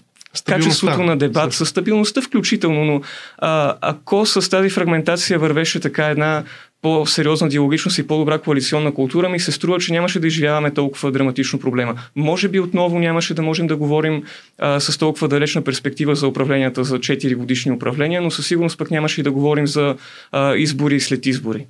качеството 0.45 1.03
на 1.03 1.17
дебат, 1.17 1.53
със 1.53 1.69
стабилността 1.69 2.21
включително, 2.21 2.85
но 2.85 3.01
а, 3.37 3.75
ако 3.81 4.25
с 4.25 4.49
тази 4.49 4.69
фрагментация 4.69 5.39
вървеше 5.39 5.79
така 5.79 6.05
една 6.05 6.43
по-сериозна 6.81 7.49
диалогичност 7.49 7.97
и 7.97 8.07
по-добра 8.07 8.37
коалиционна 8.37 8.93
култура, 8.93 9.29
ми 9.29 9.39
се 9.39 9.51
струва, 9.51 9.79
че 9.79 9.93
нямаше 9.93 10.19
да 10.19 10.27
изживяваме 10.27 10.73
толкова 10.73 11.11
драматично 11.11 11.59
проблема. 11.59 12.01
Може 12.15 12.47
би 12.47 12.59
отново 12.59 12.99
нямаше 12.99 13.33
да 13.33 13.41
можем 13.41 13.67
да 13.67 13.75
говорим 13.75 14.23
а, 14.57 14.79
с 14.79 14.97
толкова 14.97 15.27
далечна 15.27 15.61
перспектива 15.61 16.15
за 16.15 16.27
управленията 16.27 16.83
за 16.83 16.99
4 16.99 17.35
годишни 17.35 17.71
управления, 17.71 18.21
но 18.21 18.31
със 18.31 18.47
сигурност 18.47 18.77
пък 18.77 18.91
нямаше 18.91 19.21
и 19.21 19.23
да 19.23 19.31
говорим 19.31 19.67
за 19.67 19.95
а, 20.31 20.55
избори 20.55 20.99
след 20.99 21.25
избори. 21.25 21.67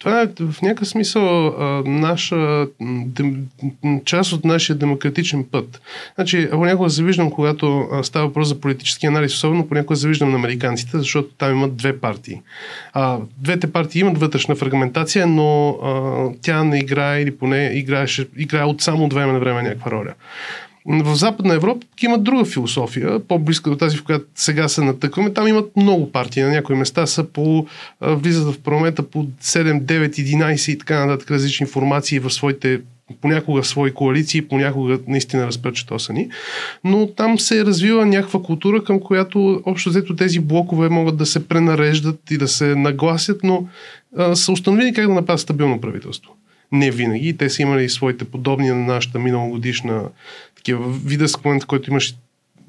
Това 0.00 0.22
е 0.22 0.26
в 0.40 0.62
някакъв 0.62 0.88
смисъл 0.88 1.54
наша, 1.86 2.66
част 4.04 4.32
от 4.32 4.44
нашия 4.44 4.76
демократичен 4.76 5.44
път. 5.44 5.80
Значи, 6.14 6.48
понякога 6.50 6.88
завиждам, 6.88 7.30
когато 7.30 7.88
става 8.02 8.26
въпрос 8.26 8.48
за 8.48 8.60
политически 8.60 9.06
анализ, 9.06 9.34
особено 9.34 9.68
понякога 9.68 9.96
завиждам 9.96 10.30
на 10.30 10.36
американците, 10.36 10.98
защото 10.98 11.28
там 11.38 11.52
имат 11.52 11.76
две 11.76 11.98
партии. 11.98 12.40
А, 12.92 13.18
двете 13.38 13.72
партии 13.72 14.00
имат 14.00 14.18
вътрешна 14.18 14.54
фрагментация, 14.54 15.26
но 15.26 15.68
а, 15.68 16.28
тя 16.42 16.64
не 16.64 16.78
играе 16.78 17.22
или 17.22 17.36
поне 17.36 17.70
играеше, 17.74 18.28
играе 18.36 18.64
от 18.64 18.82
само 18.82 19.04
от 19.04 19.12
време 19.12 19.32
на 19.32 19.38
време 19.38 19.62
някаква 19.62 19.90
роля. 19.90 20.14
В 20.90 21.14
Западна 21.14 21.54
Европа 21.54 21.86
имат 22.02 22.24
друга 22.24 22.44
философия, 22.44 23.20
по-близка 23.20 23.70
до 23.70 23.76
тази, 23.76 23.96
в 23.96 24.04
която 24.04 24.24
сега 24.34 24.68
се 24.68 24.82
натъкваме. 24.82 25.32
Там 25.32 25.48
имат 25.48 25.76
много 25.76 26.12
партии. 26.12 26.42
На 26.42 26.48
някои 26.48 26.76
места 26.76 27.06
са 27.06 27.24
по, 27.24 27.66
влизат 28.00 28.54
в 28.54 28.58
парламента 28.58 29.02
по 29.02 29.24
7, 29.24 29.82
9, 29.82 30.08
11 30.10 30.72
и 30.72 30.78
така 30.78 31.06
нататък 31.06 31.30
различни 31.30 31.66
формации 31.66 32.18
в 32.18 32.30
своите 32.30 32.80
понякога 33.20 33.64
свои 33.64 33.94
коалиции, 33.94 34.42
понякога 34.42 34.98
наистина 35.08 35.46
разпръчетосани, 35.46 36.28
но 36.84 37.06
там 37.06 37.38
се 37.38 37.58
е 37.60 37.64
развила 37.64 38.06
някаква 38.06 38.42
култура, 38.42 38.84
към 38.84 39.00
която 39.00 39.62
общо 39.66 39.90
взето 39.90 40.16
тези 40.16 40.40
блокове 40.40 40.88
могат 40.88 41.16
да 41.16 41.26
се 41.26 41.48
пренареждат 41.48 42.30
и 42.30 42.38
да 42.38 42.48
се 42.48 42.74
нагласят, 42.74 43.40
но 43.42 43.66
а, 44.16 44.36
са 44.36 44.52
установили 44.52 44.92
как 44.92 45.06
да 45.06 45.14
направят 45.14 45.40
стабилно 45.40 45.80
правителство. 45.80 46.36
Не 46.72 46.90
винаги. 46.90 47.36
Те 47.36 47.50
са 47.50 47.62
имали 47.62 47.88
своите 47.88 48.24
подобни 48.24 48.68
на 48.68 48.74
нашата 48.74 49.18
миналогодишна 49.18 50.02
такива 50.60 50.92
вида 50.92 51.28
с 51.28 51.44
момент, 51.44 51.62
в 51.62 51.66
който 51.66 51.90
имаш 51.90 52.14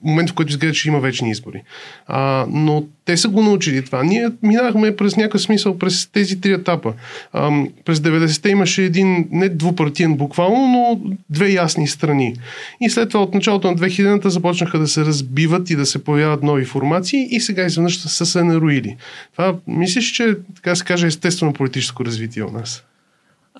момент, 0.03 0.29
в 0.29 0.33
който 0.33 0.49
изглежда, 0.49 0.75
че 0.75 0.89
има 0.89 0.99
вечни 0.99 1.29
избори. 1.29 1.63
А, 2.07 2.45
но 2.49 2.85
те 3.05 3.17
са 3.17 3.29
го 3.29 3.43
научили 3.43 3.85
това. 3.85 4.03
Ние 4.03 4.29
минахме 4.43 4.95
през 4.95 5.17
някакъв 5.17 5.41
смисъл 5.41 5.77
през 5.77 6.07
тези 6.07 6.41
три 6.41 6.51
етапа. 6.51 6.93
А, 7.33 7.63
през 7.85 7.99
90-те 7.99 8.49
имаше 8.49 8.83
един 8.83 9.27
не 9.31 9.49
двупартиен 9.49 10.15
буквално, 10.15 10.67
но 10.67 11.15
две 11.29 11.49
ясни 11.49 11.87
страни. 11.87 12.35
И 12.81 12.89
след 12.89 13.09
това 13.09 13.23
от 13.23 13.33
началото 13.33 13.71
на 13.71 13.77
2000-та 13.77 14.29
започнаха 14.29 14.79
да 14.79 14.87
се 14.87 15.05
разбиват 15.05 15.69
и 15.69 15.75
да 15.75 15.85
се 15.85 16.03
появяват 16.03 16.43
нови 16.43 16.65
формации 16.65 17.27
и 17.31 17.39
сега 17.39 17.65
изведнъж 17.65 17.99
са 17.99 18.25
се 18.25 18.43
наруили. 18.43 18.97
Това 19.31 19.55
мислиш, 19.67 20.11
че 20.11 20.35
така 20.55 20.75
се 20.75 20.83
каже 20.83 21.07
естествено 21.07 21.53
политическо 21.53 22.05
развитие 22.05 22.43
у 22.43 22.51
нас? 22.51 22.83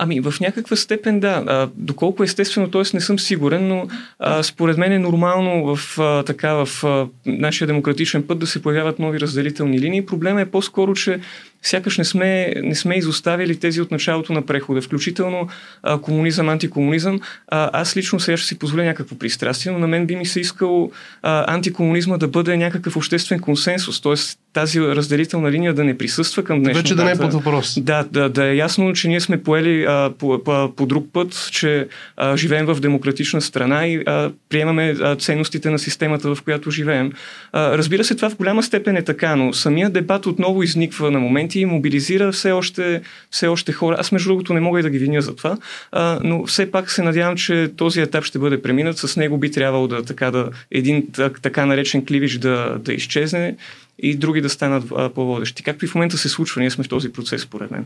Ами, 0.03 0.19
в 0.19 0.33
някаква 0.41 0.75
степен 0.75 1.19
да. 1.19 1.43
А, 1.47 1.69
доколко 1.75 2.23
естествено, 2.23 2.71
т.е. 2.71 2.81
не 2.93 3.01
съм 3.01 3.19
сигурен, 3.19 3.67
но 3.67 3.87
а, 4.19 4.43
според 4.43 4.77
мен 4.77 4.91
е 4.91 4.99
нормално 4.99 5.75
в, 5.75 5.99
а, 5.99 6.23
така, 6.23 6.53
в 6.53 6.83
а, 6.83 7.07
нашия 7.25 7.67
демократичен 7.67 8.23
път 8.23 8.39
да 8.39 8.47
се 8.47 8.61
появяват 8.61 8.99
нови 8.99 9.19
разделителни 9.19 9.79
линии. 9.79 10.05
Проблема 10.05 10.41
е 10.41 10.45
по-скоро, 10.45 10.93
че 10.93 11.19
сякаш 11.61 11.97
не 11.97 12.05
сме, 12.05 12.53
не 12.63 12.75
сме 12.75 12.95
изоставили 12.95 13.59
тези 13.59 13.81
от 13.81 13.91
началото 13.91 14.33
на 14.33 14.45
прехода, 14.45 14.81
включително 14.81 15.47
а, 15.83 16.01
комунизъм, 16.01 16.49
антикомунизъм. 16.49 17.19
А, 17.47 17.69
аз 17.73 17.97
лично 17.97 18.19
сега 18.19 18.37
ще 18.37 18.47
си 18.47 18.59
позволя 18.59 18.83
някакво 18.83 19.15
пристрастие, 19.15 19.71
но 19.71 19.79
на 19.79 19.87
мен 19.87 20.05
би 20.05 20.15
ми 20.15 20.25
се 20.25 20.39
искал 20.39 20.91
а, 21.21 21.53
антикомунизма 21.53 22.17
да 22.17 22.27
бъде 22.27 22.57
някакъв 22.57 22.97
обществен 22.97 23.39
консенсус, 23.39 24.01
т.е. 24.01 24.15
тази 24.53 24.81
разделителна 24.81 25.51
линия 25.51 25.73
да 25.73 25.83
не 25.83 25.97
присъства 25.97 26.43
към 26.43 26.59
днешната 26.63 26.83
Вече 26.83 26.95
да 26.95 27.03
не 27.03 27.11
е 27.11 27.15
под 27.15 27.33
въпрос. 27.33 27.79
Да, 27.81 28.05
да, 28.11 28.29
да 28.29 28.45
е 28.45 28.55
ясно, 28.55 28.93
че 28.93 29.07
ние 29.07 29.19
сме 29.19 29.43
поели 29.43 29.83
а, 29.83 30.11
по, 30.19 30.43
по, 30.43 30.73
по 30.75 30.85
друг 30.85 31.07
път, 31.13 31.49
че 31.51 31.87
а, 32.17 32.37
живеем 32.37 32.65
в 32.65 32.79
демократична 32.79 33.41
страна 33.41 33.87
и 33.87 33.95
а, 34.05 34.31
приемаме 34.49 34.95
а, 35.01 35.15
ценностите 35.15 35.69
на 35.69 35.79
системата, 35.79 36.35
в 36.35 36.41
която 36.43 36.71
живеем. 36.71 37.11
А, 37.51 37.77
разбира 37.77 38.03
се, 38.03 38.15
това 38.15 38.29
в 38.29 38.37
голяма 38.37 38.63
степен 38.63 38.97
е 38.97 39.03
така, 39.03 39.35
но 39.35 39.53
самия 39.53 39.89
дебат 39.89 40.25
отново 40.25 40.63
изниква 40.63 41.11
на 41.11 41.19
момент 41.19 41.41
моменти 41.41 41.65
мобилизира 41.65 42.31
все 42.31 42.51
още, 42.51 43.01
все 43.31 43.47
още 43.47 43.71
хора. 43.71 43.95
Аз 43.99 44.11
между 44.11 44.29
другото 44.29 44.53
не 44.53 44.59
мога 44.59 44.79
и 44.79 44.83
да 44.83 44.89
ги 44.89 44.97
виня 44.97 45.21
за 45.21 45.35
това, 45.35 45.57
а, 45.91 46.19
но 46.23 46.45
все 46.45 46.71
пак 46.71 46.91
се 46.91 47.03
надявам, 47.03 47.35
че 47.35 47.71
този 47.77 48.01
етап 48.01 48.23
ще 48.23 48.39
бъде 48.39 48.61
преминат. 48.61 48.97
С 48.97 49.17
него 49.17 49.37
би 49.37 49.51
трябвало 49.51 49.87
да, 49.87 50.03
така, 50.03 50.31
да 50.31 50.49
един 50.71 51.07
така 51.41 51.65
наречен 51.65 52.05
кливич 52.05 52.37
да, 52.37 52.77
да 52.79 52.93
изчезне 52.93 53.55
и 54.01 54.15
други 54.15 54.41
да 54.41 54.49
станат 54.49 55.13
по-водещи. 55.15 55.63
Както 55.63 55.85
и 55.85 55.87
в 55.87 55.95
момента 55.95 56.17
се 56.17 56.29
случва, 56.29 56.61
ние 56.61 56.69
сме 56.69 56.83
в 56.83 56.89
този 56.89 57.11
процес, 57.11 57.41
според 57.41 57.71
мен. 57.71 57.85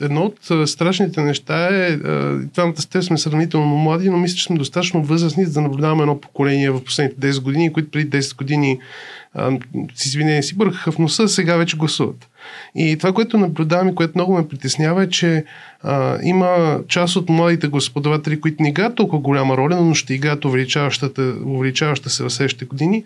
Едно 0.00 0.22
от 0.22 0.68
страшните 0.68 1.22
неща 1.22 1.68
е, 1.68 1.96
двамата 2.36 2.76
сте 2.76 3.02
сме 3.02 3.18
сравнително 3.18 3.76
млади, 3.76 4.10
но 4.10 4.18
мисля, 4.18 4.36
че 4.36 4.44
сме 4.44 4.58
достатъчно 4.58 5.04
възрастни, 5.04 5.44
за 5.44 5.52
да 5.52 5.60
наблюдаваме 5.60 6.02
едно 6.02 6.20
поколение 6.20 6.70
в 6.70 6.84
последните 6.84 7.32
10 7.32 7.42
години, 7.42 7.72
които 7.72 7.90
преди 7.90 8.10
10 8.10 8.36
години 8.36 8.78
с 9.94 10.06
извинение 10.06 10.42
си 10.42 10.56
бъркаха 10.56 10.92
в 10.92 10.98
носа, 10.98 11.28
сега 11.28 11.56
вече 11.56 11.76
гласуват. 11.76 12.28
И 12.74 12.96
това, 12.98 13.12
което 13.12 13.38
наблюдавам 13.38 13.88
и 13.88 13.94
което 13.94 14.12
много 14.14 14.34
ме 14.34 14.48
притеснява 14.48 15.02
е, 15.02 15.08
че 15.08 15.44
а, 15.82 16.18
има 16.22 16.80
част 16.88 17.16
от 17.16 17.28
младите 17.28 17.68
господаватели, 17.68 18.40
които 18.40 18.62
не 18.62 18.68
играят 18.68 18.94
толкова 18.94 19.22
голяма 19.22 19.56
роля, 19.56 19.80
но 19.80 19.94
ще 19.94 20.14
играят 20.14 20.44
увеличаващата, 20.44 21.34
увеличаваща 21.46 22.10
се 22.10 22.24
в 22.24 22.30
следващите 22.30 22.64
години. 22.64 23.04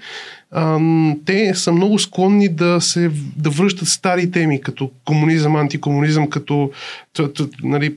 А, 0.51 0.79
те 1.25 1.55
са 1.55 1.73
много 1.73 1.99
склонни 1.99 2.49
да 2.49 2.81
се 2.81 3.11
да 3.37 3.51
връщат 3.51 3.89
стари 3.89 4.31
теми, 4.31 4.61
като 4.61 4.91
комунизъм, 5.05 5.57
антикомунизъм, 5.57 6.31
като 6.31 6.71
нали, 7.63 7.95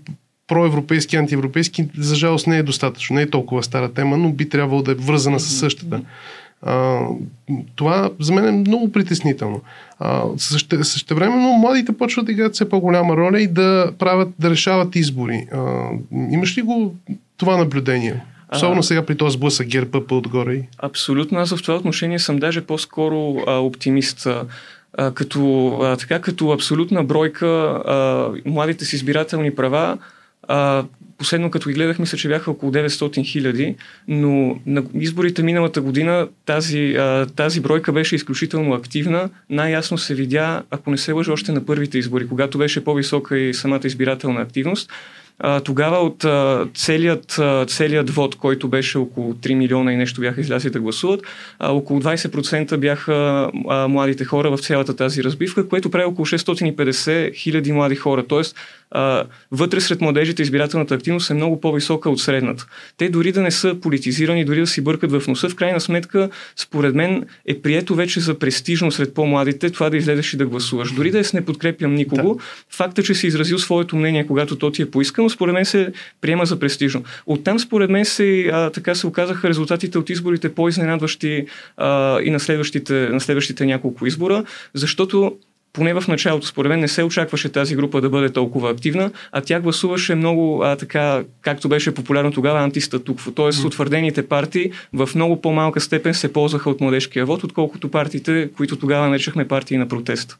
проевропейски, 0.48 1.16
антиевропейски, 1.16 1.88
за 1.98 2.16
жалост 2.16 2.48
не 2.48 2.58
е 2.58 2.64
достатъчно. 2.64 3.16
Не 3.16 3.22
е 3.22 3.30
толкова 3.30 3.64
стара 3.64 3.94
тема, 3.94 4.18
но 4.18 4.32
би 4.32 4.50
трябвало 4.50 4.82
да 4.82 4.92
е 4.92 4.96
вързана 4.96 5.40
с 5.40 5.60
същата. 5.60 6.02
А, 6.62 7.02
това 7.76 8.10
за 8.20 8.34
мен 8.34 8.48
е 8.48 8.52
много 8.52 8.92
притеснително. 8.92 9.62
А, 10.00 10.24
също, 10.38 10.84
същевременно 10.84 11.54
младите 11.54 11.98
почват 11.98 12.26
да 12.26 12.32
играят 12.32 12.54
все 12.54 12.70
по-голяма 12.70 13.18
роля 13.18 13.42
и 13.42 13.48
да 13.48 13.92
правят, 14.00 14.30
да 14.40 14.50
решават 14.50 14.96
избори. 14.96 15.48
А, 15.54 15.90
имаш 16.32 16.58
ли 16.58 16.62
го 16.62 16.96
това 17.38 17.58
наблюдение? 17.58 18.24
Особено 18.54 18.84
сега 18.84 19.06
при 19.06 19.18
този 19.18 19.34
сблъсък 19.34 19.68
герпа 19.68 20.08
по-отгоре. 20.08 20.62
Абсолютно. 20.78 21.40
Аз 21.40 21.56
в 21.56 21.62
това 21.62 21.76
отношение 21.76 22.20
съм 22.20 22.38
даже 22.38 22.62
по-скоро 22.62 23.36
а, 23.48 23.58
оптимист. 23.58 24.26
А, 24.26 25.12
като, 25.12 25.68
а, 25.82 25.98
така, 25.98 26.20
като 26.20 26.52
абсолютна 26.52 27.04
бройка 27.04 27.48
а, 27.48 28.30
младите 28.46 28.86
с 28.86 28.94
избирателни 28.94 29.56
права 29.56 29.98
а, 30.48 30.84
последно 31.18 31.52
като 31.52 31.70
ги 31.70 31.76
гледах, 31.76 32.00
мисля, 32.00 32.18
че 32.18 32.28
бяха 32.28 32.52
около 32.52 32.72
900 32.72 33.26
хиляди, 33.26 33.76
но 34.08 34.60
на 34.66 34.84
изборите 34.94 35.44
миналата 35.44 35.82
година 35.82 36.28
тази, 36.46 36.96
а, 36.96 37.26
тази 37.36 37.62
бройка 37.62 37.92
беше 37.92 38.16
изключително 38.16 38.74
активна. 38.74 39.30
Най-ясно 39.50 39.98
се 39.98 40.16
видя, 40.16 40.64
ако 40.72 40.92
не 40.92 40.98
се 40.98 41.12
лъжа, 41.12 41.32
още 41.32 41.52
на 41.52 41.66
първите 41.66 41.98
избори, 41.98 42.28
когато 42.28 42.58
беше 42.58 42.84
по-висока 42.84 43.38
и 43.38 43.54
самата 43.54 43.82
избирателна 43.84 44.42
активност. 44.42 44.92
А, 45.40 45.60
тогава 45.60 45.98
от 45.98 46.26
а, 46.26 46.68
целият, 46.74 47.40
а, 47.40 47.66
целият 47.66 48.10
вод, 48.10 48.36
който 48.36 48.68
беше 48.68 48.98
около 48.98 49.34
3 49.34 49.54
милиона 49.54 49.94
и 49.94 49.98
нещо 49.98 50.22
бяха 50.22 50.42
излязли 50.42 50.70
да 50.70 50.80
гласуват, 50.80 51.22
а, 51.60 51.72
около 51.72 52.00
20% 52.00 52.78
бяха 52.78 53.50
а, 53.70 53.88
младите 53.88 54.26
хора 54.26 54.58
в 54.58 54.62
цялата 54.62 54.96
тази 54.96 55.24
разбивка, 55.24 55.70
което 55.70 55.92
прави 55.92 56.06
около 56.06 56.26
650 56.26 57.36
хиляди 57.36 57.72
млади 57.72 57.96
хора. 57.96 58.26
Тоест, 58.28 58.56
а, 58.92 59.24
вътре 59.52 59.82
сред 59.82 60.02
младежите 60.02 60.42
избирателната 60.42 60.94
активност 60.94 61.30
е 61.30 61.34
много 61.34 61.62
по-висока 61.62 62.10
от 62.10 62.20
средната. 62.20 62.66
Те 62.98 63.10
дори 63.10 63.32
да 63.32 63.42
не 63.42 63.52
са 63.52 63.76
политизирани, 63.82 64.46
дори 64.46 64.60
да 64.60 64.68
си 64.68 64.82
бъркат 64.82 65.12
в 65.12 65.24
носа, 65.28 65.50
в 65.50 65.56
крайна 65.56 65.80
сметка, 65.80 66.30
според 66.56 66.96
мен 66.96 67.26
е 67.46 67.62
прието 67.62 67.96
вече 67.96 68.20
за 68.20 68.40
престижно 68.40 68.92
сред 68.92 69.14
по-младите 69.14 69.70
това 69.70 69.90
да 69.90 69.98
излезеш 69.98 70.34
и 70.34 70.38
да 70.38 70.46
гласуваш. 70.46 70.92
Дори 70.92 71.12
да 71.12 71.24
не 71.34 71.46
подкрепям 71.46 71.96
никого, 71.96 72.36
да. 72.36 72.44
факта, 72.70 73.04
че 73.04 73.14
си 73.14 73.28
изразил 73.28 73.58
своето 73.58 73.96
мнение, 73.96 74.28
когато 74.28 74.56
то 74.56 74.72
ти 74.72 74.82
е 74.82 74.92
поискано, 74.92 75.30
според 75.30 75.54
мен 75.54 75.66
се 75.66 75.92
приема 76.22 76.46
за 76.46 76.60
престижно. 76.60 77.04
Оттам, 77.26 77.60
според 77.60 77.90
мен, 77.90 78.06
се, 78.06 78.50
а, 78.54 78.70
така 78.70 78.96
се 78.96 79.08
оказаха 79.08 79.50
резултатите 79.50 79.98
от 79.98 80.10
изборите 80.10 80.56
по-изненадващи 80.56 81.46
а, 81.78 82.22
и 82.22 82.30
на 82.30 82.40
следващите, 82.40 82.94
на 82.94 83.22
следващите 83.22 83.66
няколко 83.66 84.06
избора, 84.06 84.44
защото 84.74 85.38
поне 85.78 85.94
в 85.94 86.08
началото, 86.08 86.48
според 86.48 86.70
мен, 86.70 86.80
не 86.80 86.88
се 86.88 87.04
очакваше 87.04 87.50
тази 87.50 87.76
група 87.76 88.02
да 88.02 88.10
бъде 88.10 88.30
толкова 88.30 88.70
активна, 88.70 89.12
а 89.32 89.42
тя 89.42 89.60
гласуваше 89.60 90.16
много 90.16 90.64
а, 90.64 90.76
така, 90.76 91.24
както 91.42 91.70
беше 91.70 91.94
популярно 91.94 92.32
тогава, 92.32 92.60
антистатукво. 92.60 93.32
Тоест, 93.32 93.64
утвърдените 93.64 94.28
партии 94.28 94.72
в 94.94 95.10
много 95.16 95.42
по-малка 95.42 95.82
степен 95.82 96.14
се 96.14 96.34
ползваха 96.34 96.70
от 96.70 96.82
младежкия 96.82 97.26
вод, 97.26 97.44
отколкото 97.44 97.92
партиите, 97.92 98.50
които 98.58 98.76
тогава 98.76 99.10
наричахме 99.10 99.48
партии 99.48 99.78
на 99.78 99.88
протест. 99.88 100.38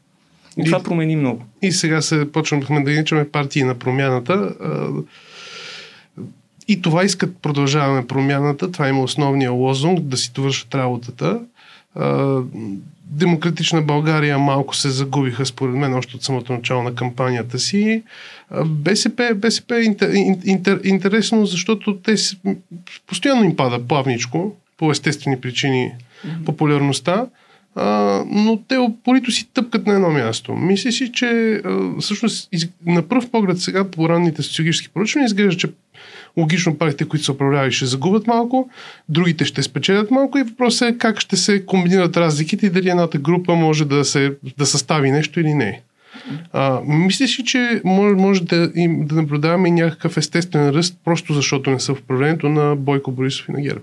И, 0.58 0.60
и 0.60 0.64
това 0.64 0.82
промени 0.82 1.16
много. 1.16 1.44
И 1.62 1.72
сега 1.72 2.02
се 2.02 2.32
почнахме 2.32 2.82
да 2.82 2.90
наричаме 2.90 3.28
партии 3.28 3.62
на 3.62 3.74
промяната. 3.74 4.54
И 6.68 6.82
това 6.82 7.04
искат 7.04 7.36
продължаваме 7.42 8.06
промяната. 8.06 8.72
Това 8.72 8.88
има 8.88 9.02
основния 9.02 9.50
лозунг 9.50 10.00
да 10.00 10.16
си 10.16 10.32
довършат 10.34 10.74
работата. 10.74 11.40
Демократична 13.10 13.82
България 13.82 14.38
малко 14.38 14.76
се 14.76 14.90
загубиха, 14.90 15.46
според 15.46 15.74
мен, 15.74 15.94
още 15.94 16.16
от 16.16 16.22
самото 16.22 16.52
начало 16.52 16.82
на 16.82 16.94
кампанията 16.94 17.58
си. 17.58 18.02
БСП, 18.66 19.32
БСП 19.36 19.76
е 19.76 19.82
интер, 19.82 20.10
интер, 20.44 20.80
интересно, 20.84 21.46
защото 21.46 21.96
те 21.96 22.14
постоянно 23.06 23.44
им 23.44 23.56
пада 23.56 23.86
плавничко, 23.88 24.56
по 24.76 24.90
естествени 24.90 25.40
причини, 25.40 25.92
mm-hmm. 25.92 26.44
популярността, 26.44 27.26
а, 27.74 27.84
но 28.26 28.62
те 28.68 28.76
опорито 28.76 29.30
си 29.30 29.48
тъпкат 29.54 29.86
на 29.86 29.94
едно 29.94 30.10
място. 30.10 30.54
Мисля 30.54 30.92
си, 30.92 31.12
че 31.12 31.60
а, 31.64 32.00
всъщност 32.00 32.48
на 32.86 33.08
пръв 33.08 33.30
поглед 33.30 33.58
сега 33.58 33.90
по 33.90 34.08
ранните 34.08 34.42
социологически 34.42 34.88
проучвания 34.88 35.26
изглежда, 35.26 35.56
че 35.56 35.68
Логично 36.38 36.78
партиите, 36.78 37.04
които 37.04 37.24
са 37.24 37.32
управлявали, 37.32 37.72
ще 37.72 37.86
загубят 37.86 38.26
малко, 38.26 38.70
другите 39.08 39.44
ще 39.44 39.62
спечелят 39.62 40.10
малко 40.10 40.38
и 40.38 40.42
въпросът 40.42 40.94
е 40.94 40.98
как 40.98 41.20
ще 41.20 41.36
се 41.36 41.66
комбинират 41.66 42.16
разликите 42.16 42.66
и 42.66 42.70
дали 42.70 42.90
едната 42.90 43.18
група 43.18 43.54
може 43.54 43.84
да, 43.84 44.04
се, 44.04 44.32
да 44.58 44.66
състави 44.66 45.10
нещо 45.10 45.40
или 45.40 45.54
не. 45.54 45.82
А, 46.52 46.80
мислиш 46.86 47.40
ли, 47.40 47.44
че 47.44 47.80
може, 47.84 48.14
може 48.14 48.42
да, 48.42 48.72
им, 48.74 49.06
да 49.06 49.14
наблюдаваме 49.14 49.70
някакъв 49.70 50.16
естествен 50.16 50.70
ръст, 50.70 50.98
просто 51.04 51.34
защото 51.34 51.70
не 51.70 51.80
са 51.80 51.94
в 51.94 52.00
управлението 52.00 52.48
на 52.48 52.76
Бойко 52.76 53.12
Борисов 53.12 53.48
и 53.48 53.52
на 53.52 53.60
ГЕРБ? 53.60 53.80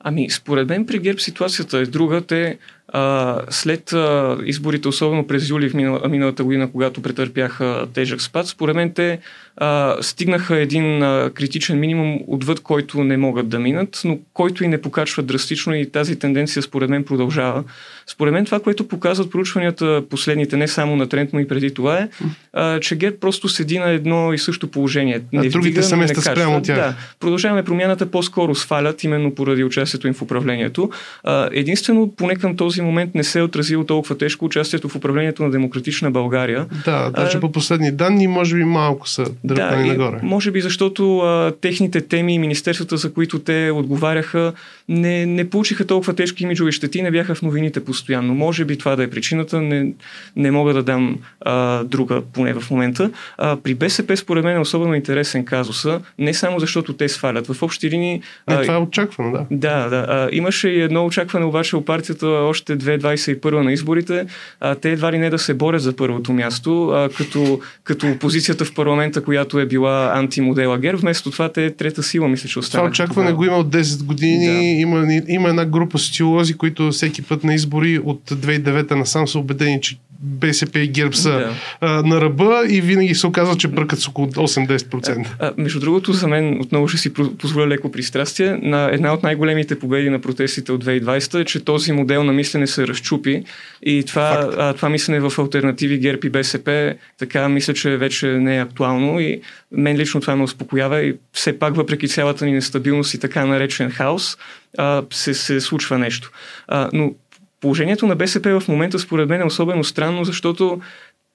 Ами, 0.00 0.30
според 0.30 0.68
мен 0.68 0.86
при 0.86 0.98
ГЕРБ 0.98 1.20
ситуацията 1.20 1.78
е 1.78 1.86
друга. 1.86 2.20
Те 2.20 2.58
а, 2.92 3.40
след 3.50 3.92
а, 3.92 4.38
изборите, 4.44 4.88
особено 4.88 5.26
през 5.26 5.48
юли 5.48 5.68
в 5.68 5.74
минал, 5.74 6.00
миналата 6.08 6.44
година, 6.44 6.72
когато 6.72 7.02
претърпяха 7.02 7.86
тежък 7.94 8.22
спад, 8.22 8.46
според 8.46 8.76
мен 8.76 8.92
те 8.92 9.18
а, 9.56 9.96
стигнаха 10.00 10.58
един 10.58 11.02
а, 11.02 11.30
критичен 11.34 11.78
минимум, 11.78 12.18
отвъд 12.26 12.60
който 12.60 13.04
не 13.04 13.16
могат 13.16 13.48
да 13.48 13.58
минат, 13.58 14.00
но 14.04 14.18
който 14.32 14.64
и 14.64 14.68
не 14.68 14.80
покачва 14.80 15.22
драстично 15.22 15.74
и 15.74 15.90
тази 15.90 16.18
тенденция 16.18 16.62
според 16.62 16.90
мен 16.90 17.04
продължава. 17.04 17.64
Според 18.06 18.32
мен 18.34 18.44
това, 18.44 18.60
което 18.60 18.88
показват 18.88 19.30
проучванията 19.30 20.02
последните, 20.10 20.56
не 20.56 20.68
само 20.68 20.96
на 20.96 21.08
тренд, 21.08 21.30
но 21.32 21.40
и 21.40 21.48
преди 21.48 21.74
това 21.74 21.98
е, 21.98 22.08
а, 22.52 22.80
че 22.80 22.96
ГЕРБ 22.96 23.16
просто 23.20 23.48
седи 23.48 23.78
на 23.78 23.90
едно 23.90 24.32
и 24.32 24.38
също 24.38 24.70
положение. 24.70 25.20
Не 25.32 25.46
а 25.46 25.50
другите 25.50 25.82
са 25.82 25.96
места 25.96 26.20
спрямо 26.20 26.62
тях. 26.62 26.76
Да, 26.76 26.94
продължаваме 27.20 27.64
промяната 27.64 28.10
по-скоро 28.10 28.54
свалят, 28.54 29.04
именно 29.04 29.34
поради 29.34 29.64
участието 29.64 29.87
им 30.06 30.14
в 30.14 30.22
управлението. 30.22 30.90
А, 31.24 31.48
единствено, 31.52 32.12
поне 32.16 32.36
към 32.36 32.56
този 32.56 32.82
момент 32.82 33.14
не 33.14 33.24
се 33.24 33.38
е 33.38 33.42
отразило 33.42 33.84
толкова 33.84 34.18
тежко 34.18 34.44
участието 34.44 34.88
в 34.88 34.96
управлението 34.96 35.42
на 35.42 35.50
Демократична 35.50 36.10
България. 36.10 36.66
Да, 36.84 37.10
даже 37.10 37.36
а, 37.36 37.40
по 37.40 37.52
последни 37.52 37.92
данни, 37.92 38.26
може 38.26 38.56
би 38.56 38.64
малко 38.64 39.08
са 39.08 39.24
дръпнали 39.44 39.88
да, 39.88 39.96
нагоре. 39.96 40.20
Може 40.22 40.50
би 40.50 40.60
защото 40.60 41.18
а, 41.18 41.52
техните 41.60 42.00
теми 42.00 42.34
и 42.34 42.38
министерствата, 42.38 42.96
за 42.96 43.12
които 43.12 43.38
те 43.38 43.70
отговаряха, 43.74 44.52
не, 44.88 45.26
не 45.26 45.50
получиха 45.50 45.86
толкова 45.86 46.14
тежки 46.14 46.44
имиджови 46.44 46.72
щети, 46.72 47.02
не 47.02 47.10
бяха 47.10 47.34
в 47.34 47.42
новините 47.42 47.84
постоянно. 47.84 48.34
Може 48.34 48.64
би 48.64 48.78
това 48.78 48.96
да 48.96 49.02
е 49.02 49.10
причината, 49.10 49.60
не, 49.60 49.92
не 50.36 50.50
мога 50.50 50.74
да 50.74 50.82
дам 50.82 51.18
а, 51.40 51.84
друга, 51.84 52.22
поне 52.32 52.54
в 52.54 52.70
момента. 52.70 53.10
А, 53.38 53.56
при 53.56 53.74
БСП, 53.74 54.16
според 54.16 54.44
мен, 54.44 54.56
е 54.56 54.60
особено 54.60 54.94
интересен 54.94 55.44
казуса, 55.44 56.00
не 56.18 56.34
само 56.34 56.60
защото 56.60 56.92
те 56.92 57.08
свалят. 57.08 57.46
В 57.46 57.62
общи 57.62 57.90
линии. 57.90 58.22
Не, 58.48 58.62
това 58.62 58.74
е 58.74 58.78
очаквано, 58.78 59.32
да. 59.32 59.46
Да, 59.50 59.77
да. 59.80 60.06
А, 60.08 60.28
имаше 60.32 60.68
и 60.68 60.80
едно 60.80 61.06
очакване 61.06 61.46
обаче 61.46 61.76
у 61.76 61.84
партията 61.84 62.26
още 62.26 62.78
2021 62.78 63.52
на 63.52 63.72
изборите. 63.72 64.26
А, 64.60 64.74
те 64.74 64.92
едва 64.92 65.12
ли 65.12 65.18
не 65.18 65.30
да 65.30 65.38
се 65.38 65.54
борят 65.54 65.82
за 65.82 65.96
първото 65.96 66.32
място, 66.32 66.88
а, 66.88 67.08
като, 67.16 67.60
като 67.84 68.06
опозицията 68.06 68.64
в 68.64 68.74
парламента, 68.74 69.24
която 69.24 69.58
е 69.58 69.66
била 69.66 70.12
антимодела 70.14 70.78
ГЕР. 70.78 70.94
Вместо 70.94 71.30
това 71.30 71.52
те 71.52 71.66
е 71.66 71.70
трета 71.70 72.02
сила, 72.02 72.28
мисля, 72.28 72.48
че 72.48 72.58
остана. 72.58 72.82
Това 72.82 72.90
очакване 72.90 73.32
го 73.32 73.44
има 73.44 73.56
от 73.56 73.68
10 73.68 74.04
години. 74.04 74.46
Да. 74.46 74.52
Има, 74.52 75.06
има 75.28 75.48
една 75.48 75.64
група 75.64 75.98
социолози, 75.98 76.54
които 76.54 76.90
всеки 76.90 77.22
път 77.22 77.44
на 77.44 77.54
избори 77.54 77.98
от 77.98 78.30
2009 78.30 78.90
насам 78.90 79.28
са 79.28 79.38
убедени, 79.38 79.80
че 79.80 79.96
БСП 80.20 80.78
и 80.78 80.88
ГЕРБ 80.88 81.16
са 81.16 81.30
да. 81.30 81.54
а, 81.80 82.02
на 82.02 82.20
ръба 82.20 82.62
и 82.68 82.80
винаги 82.80 83.14
се 83.14 83.26
оказва, 83.26 83.56
че 83.56 83.68
бъркат 83.68 83.98
с 83.98 84.08
около 84.08 84.28
8-10%. 84.28 85.26
А, 85.38 85.46
а, 85.46 85.52
между 85.58 85.80
другото, 85.80 86.12
за 86.12 86.28
мен 86.28 86.60
отново 86.60 86.88
ще 86.88 86.98
си 86.98 87.12
позволя 87.12 87.66
леко 87.68 87.92
пристрастие. 87.92 88.58
На 88.62 88.90
една 88.92 89.12
от 89.14 89.22
най-големите 89.22 89.78
победи 89.78 90.10
на 90.10 90.20
протестите 90.20 90.72
от 90.72 90.84
2020 90.84 91.40
е, 91.40 91.44
че 91.44 91.64
този 91.64 91.92
модел 91.92 92.24
на 92.24 92.32
мислене 92.32 92.66
се 92.66 92.86
разчупи 92.86 93.42
и 93.82 94.04
това, 94.04 94.50
а, 94.58 94.72
това 94.72 94.88
мислене 94.88 95.20
в 95.20 95.32
альтернативи 95.38 95.98
ГЕРБ 95.98 96.20
и 96.24 96.30
БСП 96.30 96.94
така 97.18 97.48
мисля, 97.48 97.74
че 97.74 97.96
вече 97.96 98.26
не 98.26 98.56
е 98.56 98.62
актуално 98.62 99.20
и 99.20 99.40
мен 99.72 99.96
лично 99.96 100.20
това 100.20 100.36
ме 100.36 100.42
успокоява 100.42 101.02
и 101.02 101.14
все 101.32 101.58
пак 101.58 101.76
въпреки 101.76 102.08
цялата 102.08 102.46
ни 102.46 102.52
нестабилност 102.52 103.14
и 103.14 103.20
така 103.20 103.46
наречен 103.46 103.90
хаос 103.90 104.36
а, 104.78 105.02
се, 105.10 105.34
се 105.34 105.60
случва 105.60 105.98
нещо. 105.98 106.30
А, 106.68 106.90
но 106.92 107.14
Положението 107.60 108.06
на 108.06 108.16
БСП 108.16 108.60
в 108.60 108.68
момента 108.68 108.98
според 108.98 109.28
мен 109.28 109.40
е 109.40 109.44
особено 109.44 109.84
странно, 109.84 110.24
защото 110.24 110.80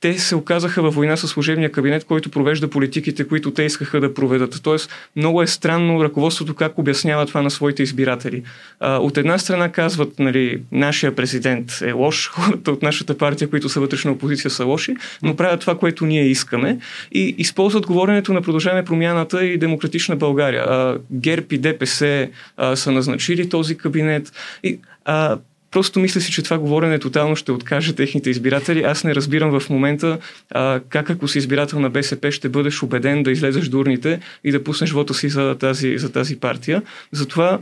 те 0.04 0.20
се 0.20 0.36
оказаха 0.36 0.82
във 0.82 0.96
война 0.96 1.18
с 1.18 1.28
служебния 1.28 1.72
кабинет, 1.72 2.04
който 2.04 2.30
провежда 2.30 2.70
политиките, 2.70 3.28
които 3.28 3.52
те 3.52 3.64
искаха 3.64 4.00
да 4.00 4.14
проведат. 4.14 4.60
Тоест, 4.64 4.92
много 5.16 5.42
е 5.42 5.48
странно 5.48 6.04
ръководството 6.04 6.56
как 6.56 6.78
обяснява 6.78 7.26
това 7.26 7.42
на 7.42 7.52
своите 7.52 7.84
избиратели. 7.84 8.44
От 8.82 9.18
една 9.18 9.38
страна 9.38 9.72
казват, 9.72 10.20
нали, 10.20 10.62
нашия 10.72 11.16
президент 11.16 11.72
е 11.82 11.92
лош, 11.92 12.28
хората 12.34 12.72
от 12.72 12.82
нашата 12.82 13.18
партия, 13.18 13.50
които 13.50 13.70
са 13.70 13.80
вътрешна 13.80 14.12
опозиция, 14.12 14.52
са 14.52 14.66
лоши, 14.66 14.96
но 15.22 15.36
правят 15.36 15.60
това, 15.60 15.78
което 15.78 16.06
ние 16.06 16.26
искаме 16.26 16.80
и 17.12 17.36
използват 17.38 17.86
говоренето 17.86 18.34
на 18.34 18.42
продължаване 18.42 18.86
промяната 18.86 19.46
и 19.46 19.58
демократична 19.58 20.16
България. 20.16 20.64
А, 20.64 20.98
ГЕРБ 21.12 21.48
и 21.52 21.58
ДПС 21.58 22.30
са 22.76 22.92
назначили 22.92 23.50
този 23.50 23.78
кабинет. 23.78 24.32
И, 24.64 24.80
а, 25.06 25.38
Просто 25.74 26.00
мисля 26.00 26.22
си, 26.22 26.32
че 26.32 26.44
това 26.44 26.58
говорене 26.58 27.00
тотално 27.00 27.36
ще 27.36 27.52
откаже 27.52 27.96
техните 27.96 28.30
избиратели. 28.30 28.84
Аз 28.84 29.04
не 29.04 29.16
разбирам 29.16 29.60
в 29.60 29.70
момента 29.70 30.18
а, 30.52 30.80
как 30.90 31.10
ако 31.10 31.28
си 31.28 31.38
избирател 31.38 31.80
на 31.80 31.90
БСП 31.90 32.32
ще 32.32 32.50
бъдеш 32.50 32.84
убеден 32.84 33.24
да 33.24 33.32
излезеш 33.32 33.68
до 33.68 33.80
урните 33.80 34.20
и 34.44 34.52
да 34.52 34.64
пуснеш 34.64 34.92
вота 34.92 35.14
си 35.14 35.30
за 35.30 35.56
тази, 35.60 35.98
за 35.98 36.12
тази 36.12 36.40
партия. 36.40 36.82
Затова 37.12 37.60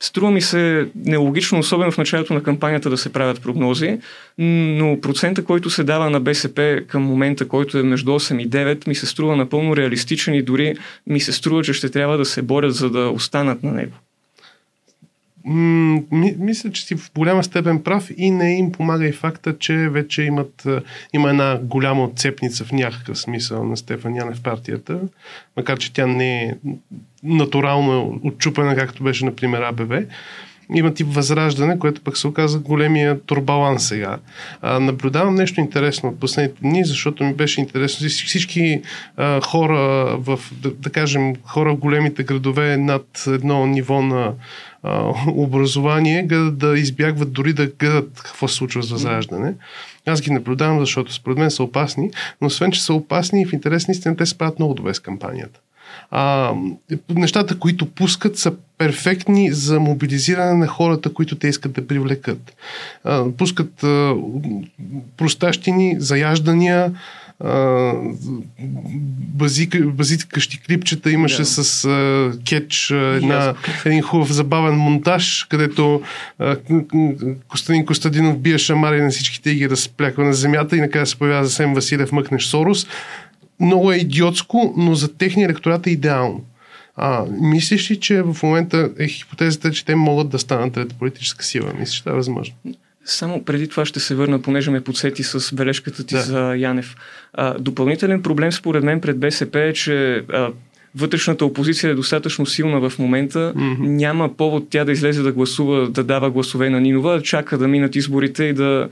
Струва 0.00 0.30
ми 0.30 0.40
се 0.40 0.88
нелогично, 0.94 1.58
особено 1.58 1.92
в 1.92 1.98
началото 1.98 2.34
на 2.34 2.42
кампанията 2.42 2.90
да 2.90 2.96
се 2.96 3.12
правят 3.12 3.42
прогнози, 3.42 3.98
но 4.38 5.00
процента, 5.00 5.44
който 5.44 5.70
се 5.70 5.84
дава 5.84 6.10
на 6.10 6.20
БСП 6.20 6.80
към 6.88 7.02
момента, 7.02 7.48
който 7.48 7.78
е 7.78 7.82
между 7.82 8.10
8 8.10 8.42
и 8.42 8.50
9, 8.50 8.88
ми 8.88 8.94
се 8.94 9.06
струва 9.06 9.36
напълно 9.36 9.76
реалистичен 9.76 10.34
и 10.34 10.42
дори 10.42 10.74
ми 11.06 11.20
се 11.20 11.32
струва, 11.32 11.62
че 11.62 11.72
ще 11.72 11.90
трябва 11.90 12.18
да 12.18 12.24
се 12.24 12.42
борят, 12.42 12.74
за 12.74 12.90
да 12.90 13.08
останат 13.10 13.62
на 13.62 13.72
него 13.72 13.92
мисля, 15.46 16.70
че 16.72 16.86
си 16.86 16.96
в 16.96 17.10
голяма 17.14 17.44
степен 17.44 17.82
прав 17.82 18.10
и 18.16 18.30
не 18.30 18.58
им 18.58 18.72
помага 18.72 19.06
и 19.06 19.12
факта, 19.12 19.58
че 19.58 19.74
вече 19.76 20.22
имат, 20.22 20.66
има 21.12 21.30
една 21.30 21.58
голяма 21.62 22.04
отцепница 22.04 22.64
в 22.64 22.72
някакъв 22.72 23.18
смисъл 23.18 23.64
на 23.64 23.76
Стефан 23.76 24.34
в 24.34 24.42
партията, 24.42 25.00
макар 25.56 25.78
че 25.78 25.92
тя 25.92 26.06
не 26.06 26.44
е 26.44 26.54
натурално 27.22 28.20
отчупена, 28.24 28.76
както 28.76 29.02
беше, 29.02 29.24
например, 29.24 29.62
АБВ 29.62 30.06
имат 30.74 31.00
и 31.00 31.04
възраждане, 31.04 31.78
което 31.78 32.00
пък 32.00 32.16
се 32.16 32.26
оказа 32.26 32.58
големия 32.58 33.20
турбалан 33.20 33.78
сега. 33.78 34.18
А, 34.62 34.80
наблюдавам 34.80 35.34
нещо 35.34 35.60
интересно 35.60 36.08
от 36.08 36.20
последните 36.20 36.60
дни, 36.60 36.84
защото 36.84 37.24
ми 37.24 37.34
беше 37.34 37.60
интересно 37.60 38.08
всички 38.08 38.82
а, 39.16 39.40
хора 39.40 39.78
в, 40.18 40.40
да, 40.52 40.70
да 40.70 40.90
кажем, 40.90 41.34
хора 41.44 41.74
в 41.74 41.76
големите 41.76 42.22
градове 42.22 42.76
над 42.76 43.24
едно 43.26 43.66
ниво 43.66 44.02
на 44.02 44.32
а, 44.82 45.14
образование, 45.26 46.22
да, 46.22 46.50
да 46.50 46.78
избягват 46.78 47.32
дори 47.32 47.52
да 47.52 47.66
гледат 47.66 48.22
какво 48.24 48.48
се 48.48 48.54
случва 48.54 48.82
с 48.82 48.90
възраждане. 48.90 49.54
Аз 50.06 50.20
ги 50.20 50.30
наблюдавам, 50.30 50.80
защото 50.80 51.12
според 51.12 51.38
мен 51.38 51.50
са 51.50 51.62
опасни, 51.62 52.10
но 52.40 52.46
освен, 52.46 52.72
че 52.72 52.82
са 52.82 52.94
опасни, 52.94 53.46
в 53.46 53.52
интерес 53.52 53.88
на 53.88 53.92
истина 53.92 54.16
те 54.16 54.26
справят 54.26 54.58
много 54.58 54.74
добре 54.74 54.94
с 54.94 55.00
кампанията 55.00 55.60
а, 56.10 56.52
нещата, 57.10 57.58
които 57.58 57.86
пускат, 57.86 58.38
са 58.38 58.52
перфектни 58.78 59.52
за 59.52 59.80
мобилизиране 59.80 60.52
на 60.52 60.66
хората, 60.66 61.14
които 61.14 61.36
те 61.36 61.48
искат 61.48 61.72
да 61.72 61.86
привлекат. 61.86 62.56
А, 63.04 63.24
пускат 63.38 63.84
а, 63.84 64.14
простащини, 65.16 65.96
заяждания, 65.98 66.92
базика, 69.18 69.78
базикащи 69.78 70.60
клипчета 70.62 71.10
имаше 71.10 71.42
yeah. 71.42 71.62
с 71.62 71.84
а, 71.84 72.32
кетч 72.44 72.90
една, 72.90 73.54
един 73.84 74.02
хубав 74.02 74.32
забавен 74.32 74.74
монтаж, 74.74 75.46
където 75.50 76.02
а, 76.38 76.56
Костадин 77.48 77.86
Костадинов 77.86 78.38
бие 78.38 78.58
шамари 78.58 79.02
на 79.02 79.10
всичките 79.10 79.50
и 79.50 79.54
ги 79.54 79.70
разпляква 79.70 80.24
на 80.24 80.34
земята 80.34 80.76
и 80.76 80.80
накрая 80.80 81.06
се 81.06 81.16
появява 81.16 81.44
за 81.44 81.50
Сем 81.50 81.74
Василев 81.74 82.12
мъкнеш 82.12 82.44
Сорос 82.44 82.86
много 83.60 83.92
е 83.92 83.96
идиотско, 83.96 84.74
но 84.76 84.94
за 84.94 85.16
техния 85.16 85.44
електорат 85.44 85.86
е 85.86 85.90
идеално. 85.90 86.44
А, 86.96 87.24
мислиш 87.40 87.90
ли, 87.90 88.00
че 88.00 88.22
в 88.22 88.36
момента 88.42 88.90
е 88.98 89.08
хипотезата, 89.08 89.70
че 89.70 89.84
те 89.84 89.94
могат 89.94 90.28
да 90.28 90.38
станат 90.38 90.74
трета 90.74 90.94
политическа 90.98 91.44
сила? 91.44 91.72
Мислиш, 91.78 91.96
че 91.96 92.02
това 92.02 92.12
е 92.12 92.16
възможно? 92.16 92.54
Само 93.04 93.44
преди 93.44 93.68
това 93.68 93.84
ще 93.84 94.00
се 94.00 94.14
върна, 94.14 94.42
понеже 94.42 94.70
ме 94.70 94.80
подсети 94.80 95.22
с 95.22 95.54
бележката 95.54 96.06
ти 96.06 96.14
да. 96.14 96.20
за 96.20 96.54
Янев. 96.56 96.96
А, 97.32 97.58
допълнителен 97.58 98.22
проблем 98.22 98.52
според 98.52 98.84
мен 98.84 99.00
пред 99.00 99.18
БСП 99.18 99.60
е, 99.60 99.72
че 99.72 100.24
а, 100.32 100.50
вътрешната 100.96 101.44
опозиция 101.44 101.90
е 101.90 101.94
достатъчно 101.94 102.46
силна 102.46 102.90
в 102.90 102.98
момента. 102.98 103.52
Mm-hmm. 103.56 103.78
Няма 103.78 104.36
повод 104.36 104.66
тя 104.70 104.84
да 104.84 104.92
излезе 104.92 105.22
да 105.22 105.32
гласува, 105.32 105.90
да 105.90 106.04
дава 106.04 106.30
гласове 106.30 106.70
на 106.70 106.80
Нинова, 106.80 107.22
чака 107.22 107.58
да 107.58 107.68
минат 107.68 107.96
изборите 107.96 108.44
и 108.44 108.52
да, 108.52 108.88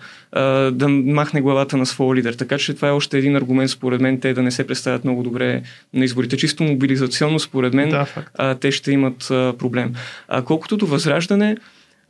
да 0.73 0.89
махне 0.89 1.41
главата 1.41 1.77
на 1.77 1.87
своя 1.87 2.17
лидер. 2.17 2.35
Така 2.35 2.59
че 2.59 2.75
това 2.75 2.89
е 2.89 2.93
още 2.93 3.19
един 3.19 3.37
аргумент, 3.37 3.71
според 3.71 4.01
мен, 4.01 4.21
те 4.21 4.35
да 4.35 4.43
не 4.43 4.51
се 4.51 4.67
представят 4.67 5.05
много 5.05 5.23
добре 5.23 5.63
на 5.95 6.05
изборите. 6.05 6.37
Чисто 6.37 6.63
мобилизационно, 6.63 7.39
според 7.39 7.75
мен, 7.75 7.89
да, 7.89 8.07
а, 8.35 8.55
те 8.55 8.71
ще 8.71 8.93
имат 8.93 9.31
а, 9.31 9.55
проблем. 9.59 9.95
А 10.29 10.43
колкото 10.43 10.77
до 10.77 10.87
възраждане, 10.87 11.57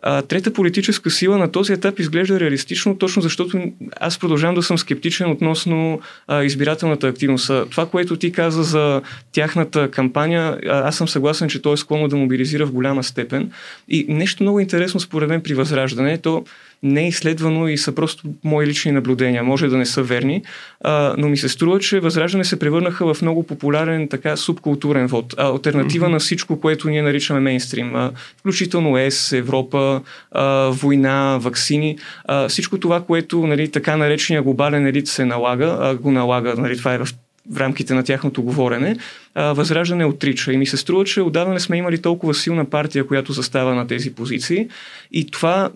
а, 0.06 0.22
трета 0.22 0.52
политическа 0.52 1.10
сила 1.10 1.38
на 1.38 1.52
този 1.52 1.72
етап 1.72 1.98
изглежда 1.98 2.40
реалистично, 2.40 2.98
точно 2.98 3.22
защото 3.22 3.62
аз 4.00 4.18
продължавам 4.18 4.54
да 4.54 4.62
съм 4.62 4.78
скептичен 4.78 5.30
относно 5.30 6.00
а, 6.26 6.44
избирателната 6.44 7.08
активност. 7.08 7.50
Това, 7.70 7.86
което 7.86 8.16
ти 8.16 8.32
каза 8.32 8.62
за 8.62 9.02
тяхната 9.32 9.90
кампания, 9.90 10.58
аз 10.66 10.96
съм 10.96 11.08
съгласен, 11.08 11.48
че 11.48 11.62
той 11.62 11.74
е 11.74 11.76
склонно 11.76 12.08
да 12.08 12.16
мобилизира 12.16 12.66
в 12.66 12.72
голяма 12.72 13.04
степен. 13.04 13.50
И 13.88 14.06
нещо 14.08 14.42
много 14.42 14.60
интересно 14.60 15.00
според 15.00 15.28
мен 15.28 15.40
при 15.40 15.54
Възраждане, 15.54 16.18
то 16.18 16.44
не 16.84 17.04
е 17.04 17.08
изследвано 17.08 17.68
и 17.68 17.78
са 17.78 17.92
просто 17.92 18.22
мои 18.44 18.66
лични 18.66 18.92
наблюдения. 18.92 19.42
Може 19.42 19.68
да 19.68 19.76
не 19.76 19.86
са 19.86 20.02
верни, 20.02 20.42
а, 20.80 21.14
но 21.18 21.28
ми 21.28 21.36
се 21.36 21.48
струва, 21.48 21.80
че 21.80 22.00
Възраждане 22.00 22.44
се 22.44 22.58
превърнаха 22.58 23.14
в 23.14 23.22
много 23.22 23.46
популярен 23.46 24.08
така 24.08 24.36
субкултурен 24.36 25.06
вод. 25.06 25.34
Альтернатива 25.38 26.06
mm-hmm. 26.06 26.10
на 26.10 26.18
всичко, 26.18 26.60
което 26.60 26.88
ние 26.88 27.02
наричаме 27.02 27.40
мейнстрим. 27.40 27.96
А, 27.96 28.10
включително 28.38 28.98
ЕС, 28.98 29.32
Европа, 29.32 30.00
а, 30.32 30.68
война, 30.68 31.38
вакцини. 31.40 31.98
А, 32.24 32.48
всичко 32.48 32.80
това, 32.80 33.02
което 33.02 33.46
нали, 33.46 33.68
така 33.68 33.96
наречения 33.96 34.42
глобален 34.42 34.86
елит 34.86 35.06
се 35.06 35.24
налага, 35.24 35.78
а, 35.80 35.94
го 35.94 36.10
налага, 36.10 36.54
нали, 36.54 36.76
това 36.76 36.94
е 36.94 36.98
в 36.98 37.08
в 37.50 37.56
рамките 37.56 37.94
на 37.94 38.04
тяхното 38.04 38.42
говорене, 38.42 38.96
а, 39.34 39.52
Възраждане 39.52 40.04
отрича. 40.04 40.52
И 40.52 40.56
ми 40.56 40.66
се 40.66 40.76
струва, 40.76 41.04
че 41.04 41.20
отдавна 41.20 41.54
не 41.54 41.60
сме 41.60 41.76
имали 41.76 42.02
толкова 42.02 42.34
силна 42.34 42.64
партия, 42.64 43.06
която 43.06 43.32
застава 43.32 43.74
на 43.74 43.86
тези 43.86 44.14
позиции. 44.14 44.68
И 45.12 45.30
това 45.30 45.70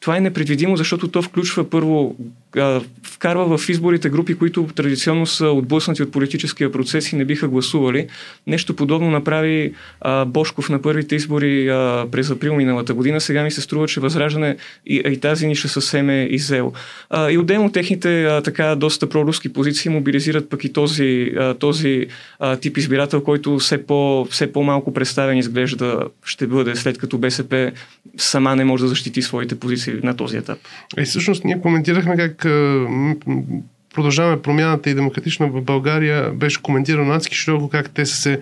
това 0.00 0.16
е 0.16 0.20
непредвидимо, 0.20 0.76
защото 0.76 1.08
то 1.08 1.22
включва 1.22 1.70
първо, 1.70 2.16
а, 2.56 2.80
вкарва 3.02 3.58
в 3.58 3.68
изборите 3.68 4.10
групи, 4.10 4.34
които 4.34 4.68
традиционно 4.74 5.26
са 5.26 5.46
отблъснати 5.46 6.02
от 6.02 6.12
политическия 6.12 6.72
процес 6.72 7.12
и 7.12 7.16
не 7.16 7.24
биха 7.24 7.48
гласували. 7.48 8.06
Нещо 8.46 8.76
подобно 8.76 9.10
направи 9.10 9.74
а, 10.00 10.24
Бошков 10.24 10.68
на 10.68 10.82
първите 10.82 11.14
избори 11.14 11.68
а, 11.68 12.06
през 12.10 12.30
април 12.30 12.54
миналата 12.54 12.94
година. 12.94 13.20
Сега 13.20 13.42
ми 13.42 13.50
се 13.50 13.60
струва, 13.60 13.88
че 13.88 14.00
Възраждане 14.00 14.56
и, 14.86 14.96
и 14.96 15.20
тази 15.20 15.46
ниша 15.46 15.68
съвсем 15.68 16.10
е 16.10 16.28
изел. 16.30 16.72
А, 17.10 17.30
и 17.30 17.38
отделно 17.38 17.72
техните 17.72 18.24
а, 18.24 18.42
така 18.42 18.74
доста 18.74 19.08
проруски 19.08 19.52
позиции 19.52 19.90
мобилизират 19.90 20.50
пък 20.50 20.64
и 20.64 20.72
този, 20.72 21.32
а, 21.38 21.54
този 21.54 22.06
а, 22.38 22.56
тип 22.56 22.76
избирател, 22.76 23.20
който 23.20 23.58
все, 23.58 23.86
по, 23.86 24.26
все 24.30 24.52
по-малко 24.52 24.94
представен 24.94 25.38
изглежда 25.38 26.00
ще 26.24 26.46
бъде 26.46 26.76
след 26.76 26.98
като 26.98 27.18
БСП 27.18 27.72
сама 28.16 28.56
не 28.56 28.64
може 28.64 28.82
да 28.82 28.88
защити 28.88 29.22
своите 29.22 29.58
позиции 29.58 29.89
на 30.02 30.16
този 30.16 30.36
етап. 30.36 30.58
И 30.98 31.04
всъщност 31.04 31.44
ние 31.44 31.60
коментирахме 31.60 32.16
как 32.16 32.46
продължаваме 33.94 34.42
промяната 34.42 34.90
и 34.90 34.94
демократична 34.94 35.48
в 35.48 35.62
България 35.62 36.30
беше 36.30 36.62
коментирано 36.62 37.12
адски 37.12 37.36
широко 37.36 37.68
как 37.68 37.90
те 37.90 38.06
са 38.06 38.16
се 38.16 38.40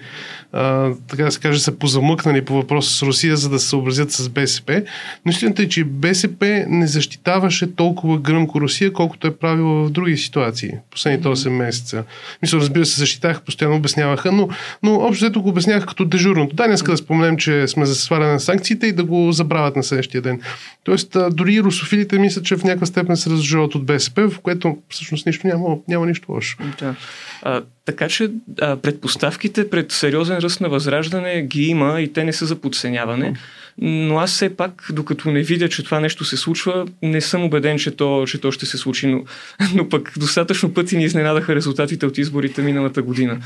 а, 0.52 0.90
така 1.08 1.24
да 1.24 1.30
се 1.30 1.40
каже, 1.40 1.60
са 1.60 1.72
позамъкнали 1.72 2.44
по 2.44 2.54
въпроса 2.54 2.90
с 2.90 3.02
Русия, 3.02 3.36
за 3.36 3.48
да 3.48 3.58
се 3.58 3.68
съобразят 3.68 4.12
с 4.12 4.28
БСП. 4.28 4.82
Но 5.26 5.30
истината 5.30 5.62
е, 5.62 5.68
че 5.68 5.84
БСП 5.84 6.64
не 6.68 6.86
защитаваше 6.86 7.74
толкова 7.74 8.18
гръмко 8.18 8.60
Русия, 8.60 8.92
колкото 8.92 9.26
е 9.26 9.36
правило 9.36 9.84
в 9.84 9.90
други 9.90 10.16
ситуации, 10.16 10.70
последните 10.90 11.28
8 11.28 11.48
месеца. 11.48 12.04
Мисля, 12.42 12.58
разбира 12.58 12.86
се, 12.86 13.00
защитаха, 13.00 13.40
постоянно 13.40 13.76
обясняваха, 13.76 14.32
но, 14.32 14.48
но 14.82 14.94
общо 14.94 15.24
взето 15.24 15.42
го 15.42 15.48
обяснявах 15.48 15.86
като 15.86 16.04
дежурното. 16.04 16.56
Да, 16.56 16.66
днес 16.66 16.82
да 16.82 16.96
споменем, 16.96 17.36
че 17.36 17.68
сме 17.68 17.86
за 17.86 17.94
сваляне 17.94 18.32
на 18.32 18.40
санкциите 18.40 18.86
и 18.86 18.92
да 18.92 19.04
го 19.04 19.32
забравят 19.32 19.76
на 19.76 19.82
следващия 19.82 20.20
ден. 20.20 20.40
Тоест, 20.84 21.16
дори 21.30 21.60
русофилите 21.62 22.18
мислят, 22.18 22.44
че 22.44 22.56
в 22.56 22.64
някаква 22.64 22.86
степен 22.86 23.16
се 23.16 23.30
разживат 23.30 23.74
от 23.74 23.86
БСП, 23.86 24.30
в 24.30 24.40
което 24.40 24.76
всъщност 24.88 25.26
нищо 25.26 25.37
няма, 25.44 25.76
няма 25.88 26.06
нищо 26.06 26.32
лошо. 26.32 26.56
Да. 26.78 26.94
А, 27.42 27.62
така 27.84 28.08
че 28.08 28.30
а, 28.60 28.76
предпоставките 28.76 29.70
пред 29.70 29.92
сериозен 29.92 30.38
ръст 30.38 30.60
на 30.60 30.68
възраждане 30.68 31.42
ги 31.42 31.62
има 31.62 32.00
и 32.00 32.12
те 32.12 32.24
не 32.24 32.32
са 32.32 32.46
за 32.46 32.56
подценяване. 32.56 33.34
Но 33.80 34.18
аз 34.18 34.30
все 34.30 34.56
пак, 34.56 34.86
докато 34.92 35.30
не 35.30 35.42
видя, 35.42 35.68
че 35.68 35.84
това 35.84 36.00
нещо 36.00 36.24
се 36.24 36.36
случва, 36.36 36.86
не 37.02 37.20
съм 37.20 37.44
убеден, 37.44 37.78
че 37.78 37.90
то, 37.90 38.26
че 38.26 38.40
то 38.40 38.52
ще 38.52 38.66
се 38.66 38.78
случи. 38.78 39.06
Но, 39.06 39.24
но 39.74 39.88
пък 39.88 40.12
достатъчно 40.16 40.74
пъти 40.74 40.96
ни 40.96 41.04
изненадаха 41.04 41.54
резултатите 41.54 42.06
от 42.06 42.18
изборите 42.18 42.62
миналата 42.62 43.02
година. 43.02 43.38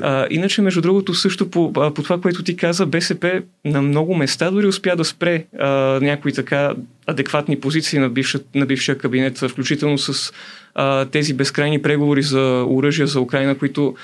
А, 0.00 0.26
иначе, 0.30 0.62
между 0.62 0.80
другото, 0.80 1.14
също 1.14 1.50
по, 1.50 1.72
по 1.72 2.02
това, 2.02 2.20
което 2.20 2.42
ти 2.42 2.56
каза, 2.56 2.86
БСП 2.86 3.42
на 3.64 3.82
много 3.82 4.14
места 4.14 4.50
дори 4.50 4.66
успя 4.66 4.96
да 4.96 5.04
спре 5.04 5.44
а, 5.58 5.68
някои 6.02 6.32
така 6.32 6.74
адекватни 7.06 7.60
позиции 7.60 7.98
на, 7.98 8.08
бивша, 8.08 8.40
на 8.54 8.66
бившия 8.66 8.98
кабинет, 8.98 9.38
включително 9.38 9.98
с 9.98 10.32
а, 10.74 11.04
тези 11.04 11.34
безкрайни 11.34 11.82
преговори 11.82 12.22
за 12.22 12.64
оръжие 12.68 13.06
за 13.06 13.20
Украина, 13.20 13.58
които 13.58 13.94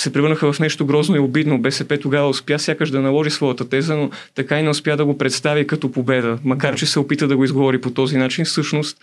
се 0.00 0.12
превърнаха 0.12 0.52
в 0.52 0.60
нещо 0.60 0.86
грозно 0.86 1.16
и 1.16 1.18
обидно. 1.18 1.60
БСП 1.60 1.98
тогава 1.98 2.28
успя 2.28 2.58
сякаш 2.58 2.90
да 2.90 3.00
наложи 3.00 3.30
своята 3.30 3.68
теза, 3.68 3.96
но 3.96 4.10
така 4.34 4.58
и 4.58 4.62
не 4.62 4.70
успя 4.70 4.96
да 4.96 5.04
го 5.04 5.18
представи 5.18 5.66
като 5.66 5.92
победа. 5.92 6.38
Макар, 6.44 6.74
че 6.74 6.86
се 6.86 6.98
опита 6.98 7.28
да 7.28 7.36
го 7.36 7.44
изговори 7.44 7.80
по 7.80 7.90
този 7.90 8.16
начин, 8.16 8.44
всъщност 8.44 8.98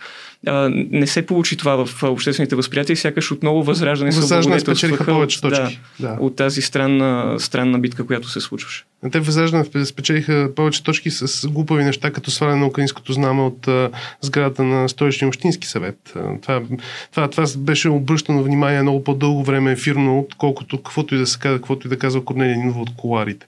а, 0.46 0.70
не 0.90 1.06
се 1.06 1.26
получи 1.26 1.56
това 1.56 1.86
в 1.86 2.02
обществените 2.02 2.56
възприятия 2.56 2.94
и 2.94 2.96
сякаш 2.96 3.32
отново 3.32 3.62
възраждане 3.62 4.12
се 4.12 4.60
спечелиха 4.60 5.04
повече 5.04 5.40
точки. 5.40 5.80
Да, 6.00 6.08
да. 6.08 6.16
От 6.20 6.36
тази 6.36 6.62
странна, 6.62 7.36
странна 7.38 7.78
битка, 7.78 8.06
която 8.06 8.28
се 8.28 8.40
случваше. 8.40 8.84
Те 9.12 9.20
възраждане 9.20 9.84
спечелиха 9.84 10.50
повече 10.56 10.82
точки 10.82 11.10
с 11.10 11.48
глупави 11.48 11.84
неща, 11.84 12.10
като 12.10 12.30
сваляне 12.30 12.60
на 12.60 12.66
украинското 12.66 13.12
знаме 13.12 13.42
от 13.42 13.68
а, 13.68 13.90
сградата 14.20 14.64
на 14.64 14.88
Столичния 14.88 15.28
общински 15.28 15.66
съвет. 15.66 16.14
Това, 16.42 16.62
това, 17.10 17.28
това 17.28 17.44
беше 17.56 17.88
обръщано 17.88 18.42
внимание 18.42 18.82
много 18.82 19.04
по-дълго 19.04 19.44
време 19.44 19.72
ефирно, 19.72 20.18
отколкото 20.18 20.82
каквото 20.84 21.14
и 21.14 21.18
да 21.18 21.26
се 21.26 21.38
казва, 21.38 21.58
каквото 21.58 21.86
и 21.86 21.90
да 21.90 21.98
казва 21.98 22.24
Корнелия 22.24 22.56
Нинова 22.56 22.80
от 22.80 22.96
коларите. 22.96 23.46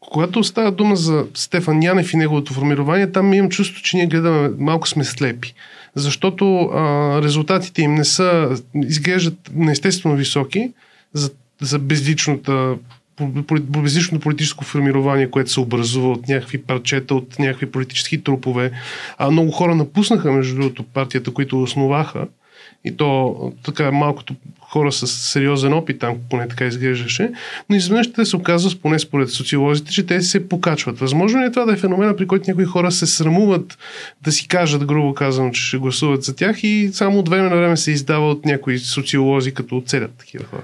Когато 0.00 0.44
става 0.44 0.72
дума 0.72 0.96
за 0.96 1.26
Стефан 1.34 1.82
Янев 1.82 2.12
и 2.12 2.16
неговото 2.16 2.54
формирование, 2.54 3.12
там 3.12 3.34
имам 3.34 3.50
чувство, 3.50 3.82
че 3.82 3.96
ние 3.96 4.06
гледаме, 4.06 4.50
малко 4.58 4.88
сме 4.88 5.04
слепи. 5.04 5.54
Защото 5.94 6.60
а, 6.60 7.22
резултатите 7.22 7.82
им 7.82 7.94
не 7.94 8.04
са, 8.04 8.58
изглеждат 8.74 9.50
неестествено 9.54 10.16
високи 10.16 10.72
за, 11.12 11.30
за 11.60 11.78
безличната 11.78 12.76
безличното 13.60 14.22
политическо 14.22 14.64
формирование, 14.64 15.30
което 15.30 15.50
се 15.50 15.60
образува 15.60 16.08
от 16.08 16.28
някакви 16.28 16.62
парчета, 16.62 17.14
от 17.14 17.38
някакви 17.38 17.70
политически 17.70 18.22
трупове. 18.24 18.70
А 19.18 19.30
много 19.30 19.50
хора 19.50 19.74
напуснаха, 19.74 20.32
между 20.32 20.54
другото, 20.54 20.82
партията, 20.82 21.34
които 21.34 21.62
основаха. 21.62 22.26
И 22.84 22.96
то 22.96 23.36
така 23.64 23.90
малкото 23.90 24.34
хора 24.70 24.92
с 24.92 25.06
сериозен 25.06 25.72
опит 25.72 25.98
там, 25.98 26.16
поне 26.30 26.48
така 26.48 26.64
изглеждаше, 26.64 27.30
но 27.70 27.76
изведнъж 27.76 28.12
те 28.12 28.24
се 28.24 28.36
оказва, 28.36 28.80
поне 28.82 28.98
според 28.98 29.30
социолозите, 29.30 29.92
че 29.92 30.06
те 30.06 30.20
се 30.20 30.48
покачват. 30.48 30.98
Възможно 30.98 31.40
ли 31.40 31.44
е 31.44 31.50
това 31.50 31.64
да 31.64 31.72
е 31.72 31.76
феномена, 31.76 32.16
при 32.16 32.26
който 32.26 32.44
някои 32.48 32.64
хора 32.64 32.92
се 32.92 33.06
срамуват 33.06 33.78
да 34.22 34.32
си 34.32 34.48
кажат, 34.48 34.86
грубо 34.86 35.14
казано, 35.14 35.50
че 35.50 35.62
ще 35.62 35.78
гласуват 35.78 36.22
за 36.22 36.36
тях 36.36 36.64
и 36.64 36.90
само 36.92 37.18
от 37.18 37.28
време 37.28 37.48
на 37.48 37.56
време 37.56 37.76
се 37.76 37.90
издава 37.90 38.30
от 38.30 38.44
някои 38.44 38.78
социолози, 38.78 39.54
като 39.54 39.76
оцелят 39.76 40.10
такива 40.18 40.44
хора? 40.44 40.62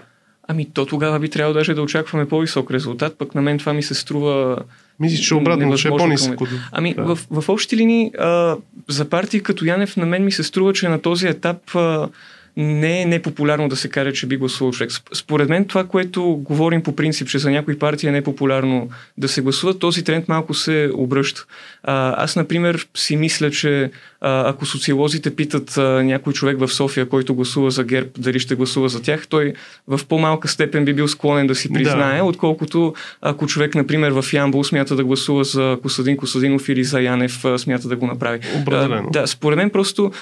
Ами 0.48 0.70
то 0.74 0.86
тогава 0.86 1.18
би 1.18 1.28
трябвало 1.28 1.54
даже 1.54 1.74
да 1.74 1.82
очакваме 1.82 2.28
по-висок 2.28 2.70
резултат, 2.70 3.18
пък 3.18 3.34
на 3.34 3.42
мен 3.42 3.58
това 3.58 3.72
ми 3.72 3.82
се 3.82 3.94
струва 3.94 4.58
Мислиш, 5.00 5.26
че 5.26 5.34
обратно, 5.34 5.76
че 5.76 5.88
е 5.88 5.90
по-нисък. 5.90 6.38
Ами, 6.72 6.94
да. 6.94 7.02
в, 7.02 7.18
в 7.30 7.48
общи 7.48 7.76
линии, 7.76 8.10
а, 8.18 8.56
за 8.88 9.04
партии 9.04 9.40
като 9.40 9.64
Янев, 9.64 9.96
на 9.96 10.06
мен 10.06 10.24
ми 10.24 10.32
се 10.32 10.42
струва, 10.42 10.72
че 10.72 10.88
на 10.88 11.02
този 11.02 11.26
етап 11.26 11.74
а, 11.74 12.08
не 12.56 13.02
е 13.02 13.06
непопулярно 13.06 13.68
да 13.68 13.76
се 13.76 13.88
каже, 13.88 14.12
че 14.12 14.26
би 14.26 14.36
гласувал 14.36 14.72
човек. 14.72 14.90
Според 15.12 15.48
мен 15.48 15.64
това, 15.64 15.84
което 15.84 16.24
говорим 16.24 16.82
по 16.82 16.96
принцип, 16.96 17.28
че 17.28 17.38
за 17.38 17.50
някои 17.50 17.78
партии 17.78 18.08
е 18.08 18.12
непопулярно 18.12 18.88
да 19.18 19.28
се 19.28 19.40
гласува, 19.40 19.78
този 19.78 20.04
тренд 20.04 20.28
малко 20.28 20.54
се 20.54 20.90
обръща. 20.94 21.44
А, 21.82 22.24
аз, 22.24 22.36
например, 22.36 22.88
си 22.94 23.16
мисля, 23.16 23.50
че 23.50 23.90
а, 24.20 24.48
ако 24.48 24.66
социолозите 24.66 25.36
питат 25.36 25.76
а, 25.76 26.02
някой 26.04 26.32
човек 26.32 26.58
в 26.58 26.68
София, 26.68 27.08
който 27.08 27.34
гласува 27.34 27.70
за 27.70 27.84
ГЕРБ, 27.84 28.10
дали 28.18 28.40
ще 28.40 28.54
гласува 28.54 28.88
за 28.88 29.02
тях, 29.02 29.26
той 29.28 29.52
в 29.86 30.00
по-малка 30.08 30.48
степен 30.48 30.84
би 30.84 30.94
бил 30.94 31.08
склонен 31.08 31.46
да 31.46 31.54
си 31.54 31.72
признае, 31.72 32.18
да. 32.18 32.24
отколкото 32.24 32.94
ако 33.20 33.46
човек, 33.46 33.74
например, 33.74 34.12
в 34.12 34.32
Ямбул 34.32 34.64
смята 34.64 34.96
да 34.96 35.04
гласува 35.04 35.44
за 35.44 35.78
Косадин 35.82 36.16
Косадинов 36.16 36.68
или 36.68 36.84
за 36.84 37.00
Янев 37.00 37.44
смята 37.56 37.88
да 37.88 37.96
го 37.96 38.06
направи. 38.06 38.38
А, 38.70 39.02
да, 39.10 39.26
според 39.26 39.56
мен 39.56 39.70
просто 39.70 40.12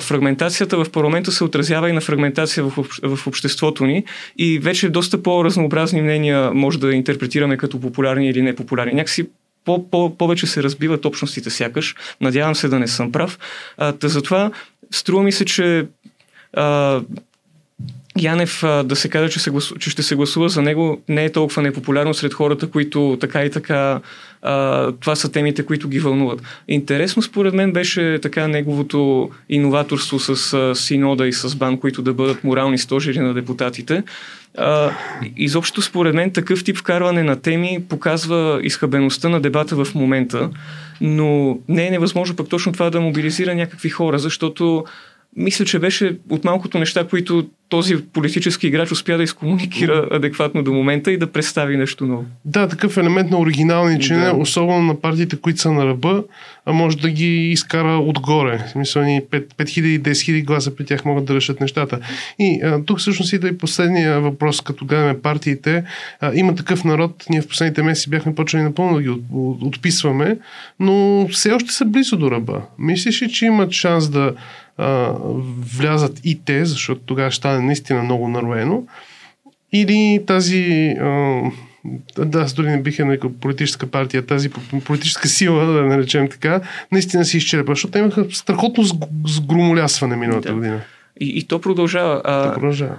фрагментацията 0.00 0.84
в 0.84 0.90
парламента 0.90 1.32
се 1.32 1.44
отразява 1.44 1.90
и 1.90 1.92
на 1.92 2.00
фрагментация 2.00 2.64
в, 2.64 2.86
в 3.02 3.26
обществото 3.26 3.84
ни 3.86 4.04
и 4.38 4.58
вече 4.58 4.88
доста 4.88 5.22
по-разнообразни 5.22 6.02
мнения 6.02 6.50
може 6.54 6.78
да 6.78 6.94
интерпретираме 6.94 7.56
като 7.56 7.80
популярни 7.80 8.28
или 8.28 8.42
непопулярни. 8.42 8.92
Някакси 8.92 9.28
по, 9.64 9.90
по, 9.90 10.16
повече 10.16 10.46
се 10.46 10.62
разбиват 10.62 11.04
общностите 11.04 11.50
сякаш. 11.50 11.94
Надявам 12.20 12.54
се 12.54 12.68
да 12.68 12.78
не 12.78 12.88
съм 12.88 13.12
прав. 13.12 13.38
А, 13.78 13.92
та 13.92 14.08
затова 14.08 14.50
струва 14.90 15.22
ми 15.22 15.32
се, 15.32 15.44
че 15.44 15.86
а, 16.52 17.00
Янев 18.20 18.62
да 18.84 18.96
се 18.96 19.08
каже, 19.08 19.32
че, 19.32 19.40
се 19.40 19.50
гласу, 19.50 19.74
че 19.74 19.90
ще 19.90 20.02
се 20.02 20.14
гласува 20.14 20.48
за 20.48 20.62
него, 20.62 21.02
не 21.08 21.24
е 21.24 21.32
толкова 21.32 21.62
непопулярно 21.62 22.14
сред 22.14 22.34
хората, 22.34 22.70
които 22.70 23.16
така 23.20 23.44
и 23.44 23.50
така 23.50 24.00
а, 24.42 24.92
това 24.92 25.16
са 25.16 25.32
темите, 25.32 25.66
които 25.66 25.88
ги 25.88 25.98
вълнуват. 25.98 26.42
Интересно 26.68 27.22
според 27.22 27.54
мен 27.54 27.72
беше 27.72 28.18
така 28.22 28.48
неговото 28.48 29.30
иноваторство 29.48 30.18
с 30.18 30.52
а, 30.52 30.74
Синода 30.74 31.28
и 31.28 31.32
с 31.32 31.56
Бан, 31.56 31.78
които 31.78 32.02
да 32.02 32.12
бъдат 32.12 32.44
морални 32.44 32.78
стожери 32.78 33.18
на 33.18 33.34
депутатите. 33.34 34.02
А, 34.58 34.90
изобщо 35.36 35.82
според 35.82 36.14
мен 36.14 36.30
такъв 36.30 36.64
тип 36.64 36.76
вкарване 36.76 37.22
на 37.22 37.36
теми 37.36 37.84
показва 37.88 38.60
изхъбеността 38.62 39.28
на 39.28 39.40
дебата 39.40 39.84
в 39.84 39.94
момента, 39.94 40.50
но 41.00 41.58
не 41.68 41.86
е 41.86 41.90
невъзможно 41.90 42.36
пък 42.36 42.48
точно 42.48 42.72
това 42.72 42.90
да 42.90 43.00
мобилизира 43.00 43.54
някакви 43.54 43.88
хора, 43.88 44.18
защото 44.18 44.84
мисля, 45.36 45.64
че 45.64 45.78
беше 45.78 46.18
от 46.30 46.44
малкото 46.44 46.78
неща, 46.78 47.06
които 47.08 47.46
този 47.72 47.96
политически 47.96 48.66
играч 48.66 48.92
успя 48.92 49.16
да 49.16 49.22
изкомуникира 49.22 50.08
адекватно 50.10 50.62
до 50.62 50.72
момента 50.72 51.12
и 51.12 51.16
да 51.16 51.26
представи 51.26 51.76
нещо 51.76 52.06
ново. 52.06 52.24
Да, 52.44 52.68
такъв 52.68 52.96
елемент 52.96 53.30
на 53.30 53.38
оригиналничене, 53.38 54.24
да. 54.24 54.34
особено 54.34 54.82
на 54.82 55.00
партиите, 55.00 55.36
които 55.36 55.60
са 55.60 55.72
на 55.72 55.86
ръба, 55.86 56.24
а 56.66 56.72
може 56.72 56.98
да 56.98 57.10
ги 57.10 57.50
изкара 57.50 57.98
отгоре. 57.98 58.64
В 58.66 58.70
смисъл, 58.70 59.02
5000 59.02 59.48
10 59.58 60.00
000 60.00 60.44
гласа 60.44 60.76
при 60.76 60.84
тях 60.84 61.04
могат 61.04 61.24
да 61.24 61.34
решат 61.34 61.60
нещата. 61.60 61.98
И 62.38 62.60
а, 62.64 62.84
тук 62.84 62.98
всъщност 62.98 63.32
идва 63.32 63.48
и 63.48 63.58
последния 63.58 64.20
въпрос, 64.20 64.60
като 64.60 64.84
гледаме 64.84 65.20
партиите. 65.20 65.84
А, 66.20 66.34
има 66.34 66.54
такъв 66.54 66.84
народ, 66.84 67.24
ние 67.30 67.42
в 67.42 67.48
последните 67.48 67.82
месеци 67.82 68.10
бяхме 68.10 68.34
почнали 68.34 68.64
напълно 68.64 68.94
да 68.94 69.02
ги 69.02 69.08
от, 69.08 69.22
отписваме, 69.62 70.38
но 70.80 71.28
все 71.28 71.52
още 71.52 71.72
са 71.72 71.84
близо 71.84 72.16
до 72.16 72.30
ръба. 72.30 72.62
Мислиш 72.78 73.22
ли, 73.22 73.32
че 73.32 73.46
имат 73.46 73.72
шанс 73.72 74.10
да 74.10 74.32
а, 74.76 75.14
влязат 75.76 76.20
и 76.24 76.40
те, 76.44 76.64
защото 76.64 77.00
тогава 77.06 77.30
ще 77.30 77.38
стане 77.38 77.66
наистина 77.66 78.02
много 78.02 78.28
нароено, 78.28 78.86
или 79.72 80.22
тази 80.26 80.94
а, 81.00 81.40
да, 82.18 82.40
аз 82.40 82.52
дори 82.52 82.66
не 82.66 82.82
бих 82.82 82.98
е 82.98 83.04
нарекал 83.04 83.32
политическа 83.40 83.86
партия, 83.86 84.26
тази 84.26 84.50
политическа 84.84 85.28
сила, 85.28 85.66
да 85.66 85.82
наречем 85.82 86.28
така, 86.28 86.60
наистина 86.92 87.24
си 87.24 87.36
изчерпа, 87.36 87.72
защото 87.72 87.98
имаха 87.98 88.26
страхотно 88.30 88.84
сгромолясване 89.26 90.16
миналата 90.16 90.48
да. 90.48 90.54
година. 90.54 90.80
И, 91.20 91.38
и 91.38 91.42
то 91.42 91.60
продължава. 91.60 92.22
А, 92.24 92.48
то 92.48 92.54
продължава. 92.54 92.96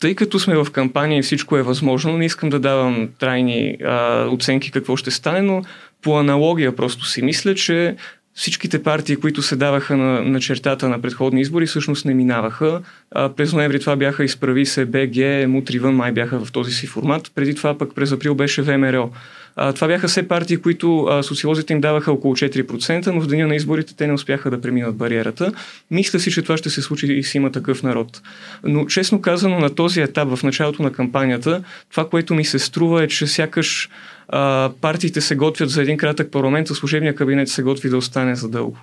Тъй 0.00 0.14
като 0.14 0.38
сме 0.38 0.56
в 0.56 0.66
кампания 0.72 1.18
и 1.18 1.22
всичко 1.22 1.56
е 1.56 1.62
възможно, 1.62 2.16
не 2.16 2.24
искам 2.24 2.48
да 2.48 2.60
давам 2.60 3.08
трайни 3.18 3.76
а, 3.84 4.26
оценки 4.26 4.70
какво 4.70 4.96
ще 4.96 5.10
стане, 5.10 5.42
но 5.42 5.62
по 6.02 6.18
аналогия 6.18 6.76
просто 6.76 7.06
си 7.06 7.22
мисля, 7.22 7.54
че 7.54 7.96
всичките 8.38 8.82
партии, 8.82 9.16
които 9.16 9.42
се 9.42 9.56
даваха 9.56 9.96
на, 9.96 10.22
на 10.22 10.40
чертата 10.40 10.88
на 10.88 11.00
предходни 11.00 11.40
избори, 11.40 11.66
всъщност 11.66 12.04
не 12.04 12.14
минаваха. 12.14 12.80
А, 13.10 13.28
през 13.28 13.52
ноември 13.52 13.80
това 13.80 13.96
бяха 13.96 14.24
изправи 14.24 14.66
се 14.66 14.84
БГ, 14.84 15.48
Мутривън 15.48 15.94
май 15.94 16.12
бяха 16.12 16.44
в 16.44 16.52
този 16.52 16.72
си 16.72 16.86
формат. 16.86 17.32
Преди 17.34 17.54
това 17.54 17.78
пък 17.78 17.94
през 17.94 18.12
април 18.12 18.34
беше 18.34 18.62
ВМРО. 18.62 19.10
А, 19.56 19.72
това 19.72 19.86
бяха 19.86 20.08
все 20.08 20.28
партии, 20.28 20.56
които 20.56 21.04
а, 21.04 21.22
социолозите 21.22 21.72
им 21.72 21.80
даваха 21.80 22.12
около 22.12 22.34
4%, 22.34 23.06
но 23.06 23.20
в 23.20 23.26
деня 23.26 23.46
на 23.46 23.54
изборите 23.54 23.96
те 23.96 24.06
не 24.06 24.12
успяха 24.12 24.50
да 24.50 24.60
преминат 24.60 24.96
бариерата. 24.96 25.52
Мисля 25.90 26.18
си, 26.18 26.30
че 26.30 26.42
това 26.42 26.56
ще 26.56 26.70
се 26.70 26.82
случи 26.82 27.06
и 27.06 27.22
си 27.22 27.36
има 27.36 27.52
такъв 27.52 27.82
народ. 27.82 28.22
Но 28.64 28.86
честно 28.86 29.20
казано, 29.20 29.58
на 29.58 29.74
този 29.74 30.00
етап, 30.00 30.28
в 30.36 30.42
началото 30.42 30.82
на 30.82 30.92
кампанията, 30.92 31.62
това, 31.90 32.08
което 32.08 32.34
ми 32.34 32.44
се 32.44 32.58
струва 32.58 33.04
е, 33.04 33.08
че 33.08 33.26
сякаш 33.26 33.88
а, 34.28 34.72
партиите 34.80 35.20
се 35.20 35.36
готвят 35.36 35.70
за 35.70 35.82
един 35.82 35.96
кратък 35.96 36.30
парламент, 36.30 36.70
а 36.70 36.74
служебния 36.74 37.14
кабинет 37.14 37.48
се 37.48 37.62
готви 37.62 37.88
да 37.88 37.96
остане 37.96 38.34
задълго. 38.34 38.78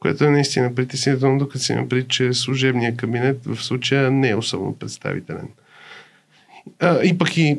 Което 0.00 0.24
е 0.24 0.30
наистина 0.30 0.74
притеснително, 0.74 1.38
докато 1.38 1.64
си 1.64 1.72
има 1.72 1.88
преди, 1.88 2.08
че 2.08 2.32
служебния 2.32 2.96
кабинет 2.96 3.40
в 3.46 3.64
случая 3.64 4.10
не 4.10 4.30
е 4.30 4.36
особено 4.36 4.74
представителен. 4.78 5.48
А, 6.80 7.02
и 7.02 7.18
пък 7.18 7.36
и 7.36 7.58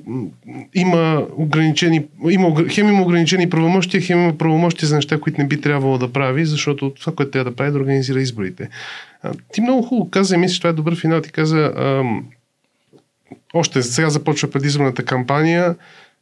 има 0.76 1.28
ограничени, 1.36 2.06
има, 2.30 2.70
хем 2.70 2.90
има 2.90 3.02
ограничени 3.02 3.50
правомощия, 3.50 4.02
хем 4.02 4.20
има 4.20 4.38
правомощия 4.38 4.90
за 4.90 4.96
неща, 4.96 5.20
които 5.20 5.42
не 5.42 5.48
би 5.48 5.62
трябвало 5.62 5.98
да 5.98 6.14
прави, 6.14 6.46
защото 6.46 6.90
това, 6.90 7.16
което 7.16 7.32
трябва 7.32 7.52
да 7.52 7.56
прави, 7.56 7.70
е 7.70 7.72
да 7.72 7.80
организира 7.80 8.22
изборите. 8.22 8.70
А, 9.24 9.32
ти 9.54 9.62
много 9.62 9.82
хубаво 9.82 10.10
каза, 10.10 10.36
и 10.36 10.38
мисля, 10.38 10.54
че 10.54 10.60
това 10.60 10.70
е 10.70 10.74
добър 10.74 10.96
финал, 10.96 11.22
ти 11.22 11.32
каза, 11.32 11.58
а, 11.58 12.04
още 13.54 13.84
сега 13.84 14.10
започва 14.10 14.52
предизборната 14.52 15.06
кампания, 15.06 15.76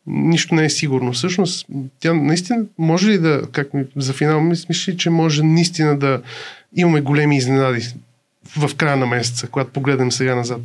нищо 0.07 0.55
не 0.55 0.65
е 0.65 0.69
сигурно. 0.69 1.11
Всъщност, 1.11 1.67
тя 1.99 2.13
наистина 2.13 2.65
може 2.77 3.09
ли 3.09 3.17
да, 3.17 3.41
как 3.51 3.69
за 3.95 4.13
финал, 4.13 4.41
мисля, 4.41 4.97
че 4.97 5.09
може 5.09 5.43
наистина 5.43 5.99
да 5.99 6.21
имаме 6.75 7.01
големи 7.01 7.37
изненади 7.37 7.87
в 8.57 8.75
края 8.75 8.97
на 8.97 9.05
месеца, 9.05 9.47
когато 9.47 9.71
погледнем 9.71 10.11
сега 10.11 10.35
назад? 10.35 10.61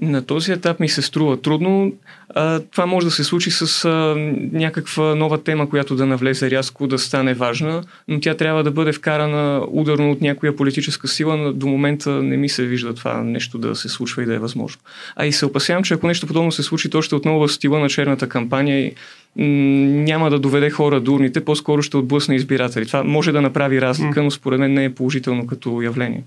На 0.00 0.22
този 0.22 0.52
етап 0.52 0.80
ми 0.80 0.88
се 0.88 1.02
струва 1.02 1.42
трудно. 1.42 1.92
А, 2.34 2.60
това 2.60 2.86
може 2.86 3.06
да 3.06 3.10
се 3.10 3.24
случи 3.24 3.50
с 3.50 3.84
а, 3.84 4.14
някаква 4.52 5.14
нова 5.14 5.42
тема, 5.42 5.70
която 5.70 5.96
да 5.96 6.06
навлезе 6.06 6.50
рязко, 6.50 6.86
да 6.86 6.98
стане 6.98 7.34
важна, 7.34 7.82
но 8.08 8.20
тя 8.20 8.34
трябва 8.34 8.64
да 8.64 8.70
бъде 8.70 8.92
вкарана 8.92 9.66
ударно 9.70 10.10
от 10.10 10.20
някоя 10.20 10.56
политическа 10.56 11.08
сила. 11.08 11.36
Но 11.36 11.52
до 11.52 11.66
момента 11.66 12.10
не 12.10 12.36
ми 12.36 12.48
се 12.48 12.66
вижда 12.66 12.94
това 12.94 13.22
нещо 13.22 13.58
да 13.58 13.76
се 13.76 13.88
случва 13.88 14.22
и 14.22 14.26
да 14.26 14.34
е 14.34 14.38
възможно. 14.38 14.80
А 15.16 15.26
и 15.26 15.32
се 15.32 15.46
опасявам, 15.46 15.84
че 15.84 15.94
ако 15.94 16.06
нещо 16.06 16.26
подобно 16.26 16.52
се 16.52 16.62
случи, 16.62 16.90
то 16.90 17.02
ще 17.02 17.14
отново 17.14 17.46
в 17.46 17.52
стила 17.52 17.78
на 17.78 17.88
черната 17.88 18.28
кампания 18.28 18.86
и 18.86 18.94
няма 19.36 20.30
да 20.30 20.38
доведе 20.38 20.70
хора 20.70 21.00
до 21.00 21.14
урните, 21.14 21.44
по-скоро 21.44 21.82
ще 21.82 21.96
отблъсне 21.96 22.34
избиратели. 22.34 22.86
Това 22.86 23.04
може 23.04 23.32
да 23.32 23.42
направи 23.42 23.80
разлика, 23.80 24.22
но 24.22 24.30
според 24.30 24.60
мен 24.60 24.72
не 24.72 24.84
е 24.84 24.94
положително 24.94 25.46
като 25.46 25.82
явление. 25.82 26.22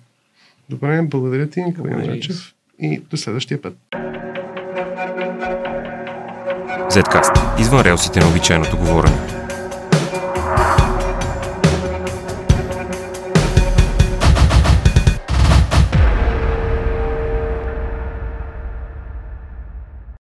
Добре, 0.69 1.01
благодаря 1.01 1.49
ти, 1.49 1.62
Николай 1.62 2.19
и 2.79 2.99
до 2.99 3.17
следващия 3.17 3.61
път. 3.61 3.77
Zcast. 6.89 7.59
Извън 7.59 7.81
релсите 7.81 8.19
на 8.19 8.27
обичайното 8.27 8.77
говорене. 8.77 9.35